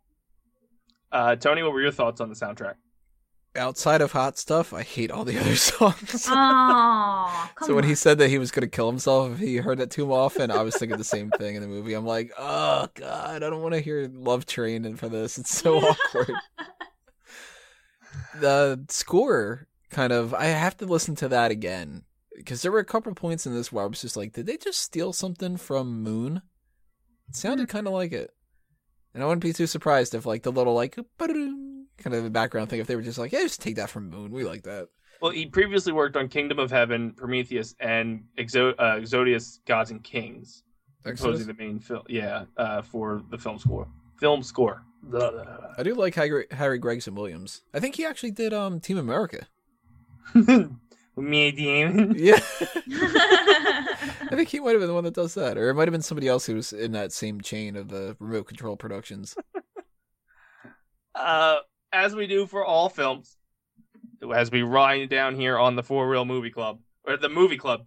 [1.11, 2.74] Uh, Tony, what were your thoughts on the soundtrack?
[3.55, 6.26] Outside of hot stuff, I hate all the other songs.
[6.28, 7.89] Oh, come so when on.
[7.89, 10.49] he said that he was going to kill himself if he heard it too often,
[10.49, 11.93] I was thinking the same thing in the movie.
[11.93, 15.38] I'm like, oh god, I don't want to hear Love Train and for this.
[15.38, 16.32] It's so awkward.
[18.41, 22.03] the score kind of I have to listen to that again
[22.35, 24.57] because there were a couple points in this where I was just like, did they
[24.57, 26.41] just steal something from Moon?
[27.29, 28.31] It sounded kind of like it,
[29.13, 32.69] and I wouldn't be too surprised if like the little like kind of the background
[32.69, 34.31] thing if they were just like, yeah, just take that from Moon.
[34.31, 34.89] We like that.
[35.21, 40.03] Well, he previously worked on Kingdom of Heaven, Prometheus, and Exo- uh, Exodius: Gods and
[40.03, 40.63] Kings,
[41.03, 42.03] composing the main film.
[42.09, 43.87] Yeah, uh, for the film score.
[44.19, 44.83] Film score.
[45.01, 45.73] Blah, blah, blah.
[45.77, 47.61] I do like Harry, Harry Gregson Williams.
[47.73, 49.47] I think he actually did um Team America.
[51.15, 51.53] Me.
[52.15, 52.39] Yeah.
[52.88, 55.91] I think he might have been the one that does that, or it might have
[55.91, 59.36] been somebody else who was in that same chain of the remote control productions.
[61.13, 61.57] Uh,
[61.91, 63.38] as we do for all films,
[64.34, 67.86] as we ride down here on the Four Real Movie Club or the Movie Club.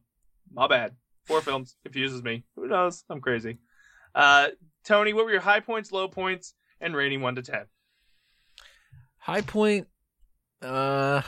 [0.53, 0.95] My bad.
[1.25, 2.45] Four films confuses me.
[2.55, 3.03] Who knows?
[3.11, 3.59] I'm crazy.
[4.15, 4.49] Uh,
[4.85, 7.65] Tony, what were your high points, low points, and rating one to ten?
[9.19, 9.89] High point,
[10.63, 11.23] uh,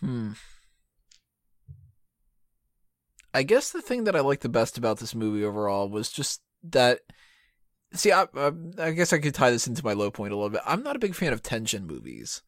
[0.00, 0.32] hmm.
[3.34, 6.40] I guess the thing that I liked the best about this movie overall was just
[6.70, 7.00] that.
[7.92, 10.50] See, I, I, I guess I could tie this into my low point a little
[10.50, 10.62] bit.
[10.66, 12.42] I'm not a big fan of tension movies,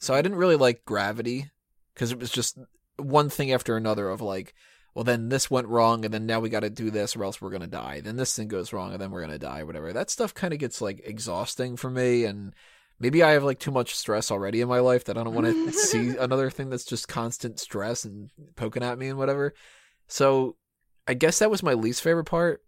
[0.00, 1.50] so I didn't really like Gravity
[1.94, 2.58] because it was just
[2.96, 4.54] one thing after another of like,
[4.94, 7.40] well, then this went wrong, and then now we got to do this, or else
[7.40, 8.02] we're gonna die.
[8.02, 9.92] Then this thing goes wrong, and then we're gonna die, whatever.
[9.92, 12.54] That stuff kind of gets like exhausting for me, and
[13.02, 15.48] maybe I have like too much stress already in my life that I don't want
[15.48, 19.52] to see another thing that's just constant stress and poking at me and whatever.
[20.06, 20.56] So
[21.06, 22.62] I guess that was my least favorite part,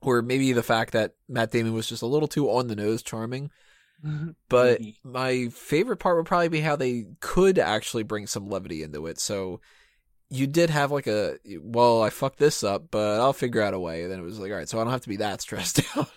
[0.00, 3.02] or maybe the fact that Matt Damon was just a little too on the nose
[3.02, 3.50] charming.
[4.04, 4.30] Mm-hmm.
[4.48, 4.98] But Maybe.
[5.02, 9.18] my favorite part would probably be how they could actually bring some levity into it.
[9.18, 9.60] So
[10.28, 13.80] you did have like a well, I fucked this up, but I'll figure out a
[13.80, 14.02] way.
[14.02, 15.80] And then it was like, all right, so I don't have to be that stressed
[15.96, 16.10] out.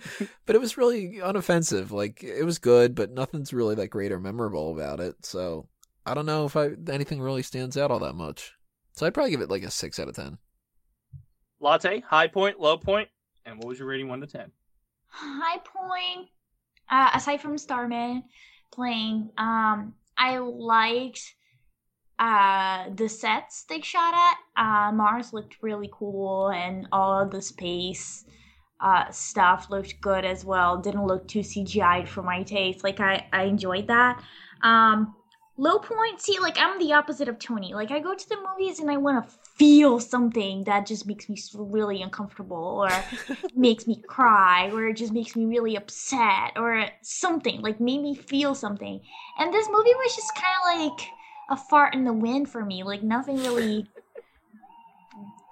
[0.46, 1.90] but it was really unoffensive.
[1.90, 5.24] Like it was good, but nothing's really that great or memorable about it.
[5.24, 5.68] So
[6.04, 8.54] I don't know if I anything really stands out all that much.
[8.92, 10.38] So I'd probably give it like a six out of ten.
[11.60, 13.08] Latte, high point, low point,
[13.46, 14.50] and what was your rating one to ten?
[15.06, 16.28] High point,
[16.90, 18.24] uh, aside from Starman
[18.72, 21.34] playing, um, I liked
[22.18, 24.36] uh the sets they shot at.
[24.56, 28.24] Uh, Mars looked really cool, and all the space
[28.82, 30.76] uh stuff looked good as well.
[30.76, 32.84] Didn't look too CGI'd for my taste.
[32.84, 34.22] Like I I enjoyed that.
[34.62, 35.14] Um,
[35.56, 37.74] low point, see, like I'm the opposite of Tony.
[37.74, 41.28] Like I go to the movies and I want to feel something that just makes
[41.28, 46.86] me really uncomfortable, or makes me cry, or it just makes me really upset, or
[47.02, 49.00] something like made me feel something.
[49.38, 50.56] And this movie was just kind
[50.86, 51.08] of like
[51.50, 52.82] a fart in the wind for me.
[52.82, 53.86] Like nothing really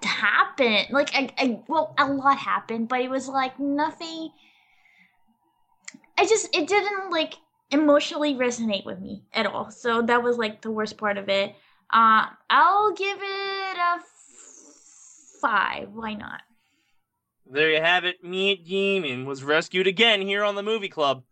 [0.04, 0.88] happened.
[0.90, 4.30] Like I, I, well, a lot happened, but it was like nothing.
[6.18, 7.34] I just it didn't like
[7.70, 9.70] emotionally resonate with me at all.
[9.70, 11.54] So that was like the worst part of it.
[11.92, 14.04] Uh, I'll give it a f-
[15.40, 15.88] five.
[15.92, 16.42] Why not?
[17.50, 18.22] There you have it.
[18.22, 21.24] Meet Demon was rescued again here on the Movie Club.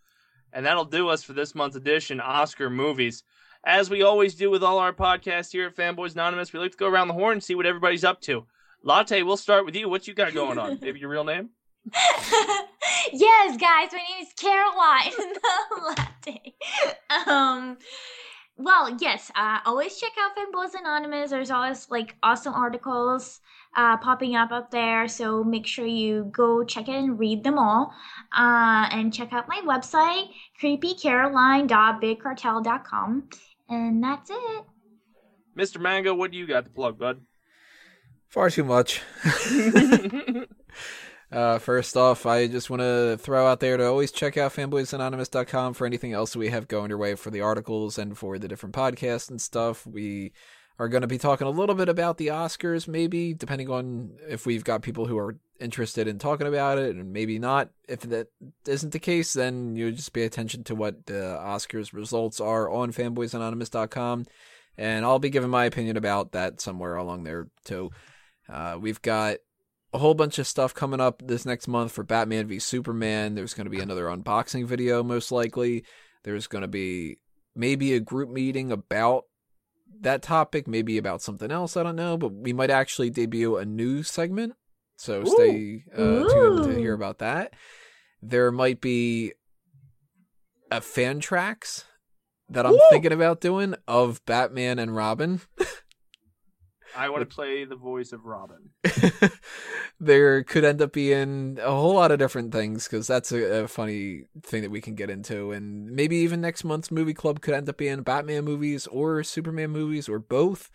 [0.52, 3.22] And that'll do us for this month's edition, Oscar Movies.
[3.64, 6.78] As we always do with all our podcasts here at Fanboys Anonymous, we like to
[6.78, 8.46] go around the horn and see what everybody's up to.
[8.82, 9.88] Latte, we'll start with you.
[9.88, 10.78] What you got going on?
[10.82, 11.50] Maybe your real name?
[13.12, 15.12] yes, guys, my name is Caroline
[15.96, 16.54] Latte.
[17.26, 17.78] Um,
[18.56, 21.30] well, yes, uh, always check out Fanboys Anonymous.
[21.30, 23.40] There's always like awesome articles
[23.76, 27.58] uh, popping up up there, so make sure you go check it and read them
[27.58, 27.92] all.
[28.36, 30.28] Uh, and check out my website,
[30.60, 33.28] creepycaroline.bigcartel.com.
[33.68, 34.64] And that's it.
[35.56, 35.80] Mr.
[35.80, 37.20] Mango, what do you got to plug, bud?
[38.28, 39.02] Far too much.
[41.30, 45.74] Uh, first off, I just want to throw out there to always check out fanboysanonymous.com
[45.74, 48.74] for anything else we have going your way for the articles and for the different
[48.74, 49.86] podcasts and stuff.
[49.86, 50.32] We
[50.78, 54.46] are going to be talking a little bit about the Oscars, maybe, depending on if
[54.46, 57.70] we've got people who are interested in talking about it, and maybe not.
[57.88, 58.28] If that
[58.66, 62.92] isn't the case, then you just pay attention to what the Oscars results are on
[62.92, 64.24] fanboysanonymous.com,
[64.78, 67.90] and I'll be giving my opinion about that somewhere along there, too.
[68.48, 69.36] Uh, we've got
[69.92, 73.34] a whole bunch of stuff coming up this next month for Batman v Superman.
[73.34, 75.84] There's going to be another unboxing video, most likely.
[76.24, 77.18] There's going to be
[77.54, 79.24] maybe a group meeting about
[80.00, 81.76] that topic, maybe about something else.
[81.76, 84.54] I don't know, but we might actually debut a new segment.
[84.96, 87.54] So stay uh, tuned to hear about that.
[88.20, 89.32] There might be
[90.70, 91.84] a fan tracks
[92.48, 92.80] that I'm Woo!
[92.90, 95.40] thinking about doing of Batman and Robin.
[96.98, 98.70] I want to play the voice of Robin.
[100.00, 103.68] there could end up being a whole lot of different things because that's a, a
[103.68, 107.54] funny thing that we can get into, and maybe even next month's movie club could
[107.54, 110.72] end up being Batman movies or Superman movies or both.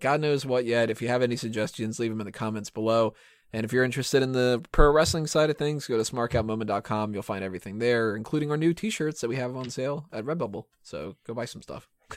[0.00, 0.88] God knows what yet.
[0.88, 3.12] If you have any suggestions, leave them in the comments below.
[3.52, 7.12] And if you're interested in the pro wrestling side of things, go to smarkoutmoment.com.
[7.12, 10.64] You'll find everything there, including our new t-shirts that we have on sale at Redbubble.
[10.82, 11.86] So go buy some stuff.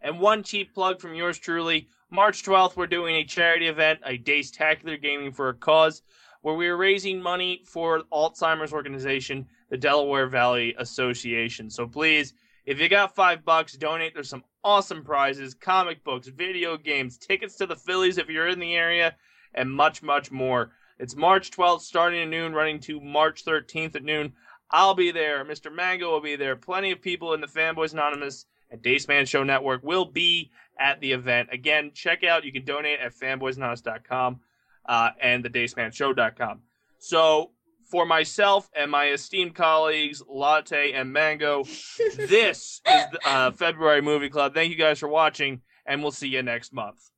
[0.00, 1.88] And one cheap plug from yours truly.
[2.10, 6.02] March 12th, we're doing a charity event, a Daystacular Gaming for a Cause,
[6.40, 11.68] where we are raising money for Alzheimer's organization, the Delaware Valley Association.
[11.68, 12.32] So please,
[12.64, 14.14] if you got five bucks, donate.
[14.14, 18.58] There's some awesome prizes, comic books, video games, tickets to the Phillies if you're in
[18.58, 19.14] the area,
[19.54, 20.70] and much, much more.
[20.98, 24.32] It's March 12th, starting at noon, running to March 13th at noon.
[24.70, 25.44] I'll be there.
[25.44, 25.70] Mr.
[25.70, 26.56] Mango will be there.
[26.56, 31.12] Plenty of people in the Fanboys Anonymous and Daceman Show Network will be at the
[31.12, 31.48] event.
[31.52, 34.40] Again, check out, you can donate at fanboysanonymous.com
[34.86, 36.60] uh, and thedacemanshow.com.
[36.98, 37.50] So,
[37.90, 41.64] for myself and my esteemed colleagues, Latte and Mango,
[42.16, 44.52] this is the uh, February Movie Club.
[44.54, 47.10] Thank you guys for watching, and we'll see you next month.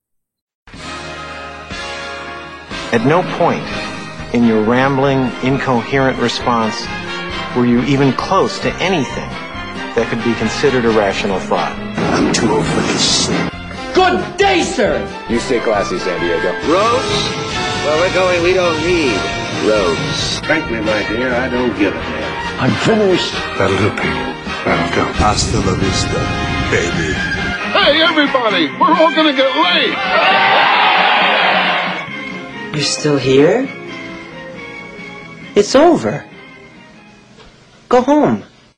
[2.92, 3.64] At no point
[4.34, 6.86] in your rambling, incoherent response
[7.56, 9.28] were you even close to anything
[9.94, 11.89] that could be considered a rational thought.
[12.12, 13.52] I'm too old for this shit.
[13.94, 14.98] Good day, sir.
[15.28, 16.52] You stay classy, San Diego.
[16.70, 17.12] Roads?
[17.84, 18.42] Well, we're going.
[18.42, 19.16] We don't need
[19.68, 20.40] roads.
[20.40, 22.60] Frankly, my dear, I don't give a damn.
[22.60, 23.32] I'm finished.
[23.58, 24.36] That'll do, Pete.
[24.64, 25.12] That'll do.
[25.16, 26.20] Hasta la vista,
[26.70, 27.14] baby.
[27.72, 28.66] Hey, everybody!
[28.78, 29.94] We're all gonna get laid!
[32.74, 33.68] You're still here?
[35.54, 36.24] It's over.
[37.88, 38.42] Go home.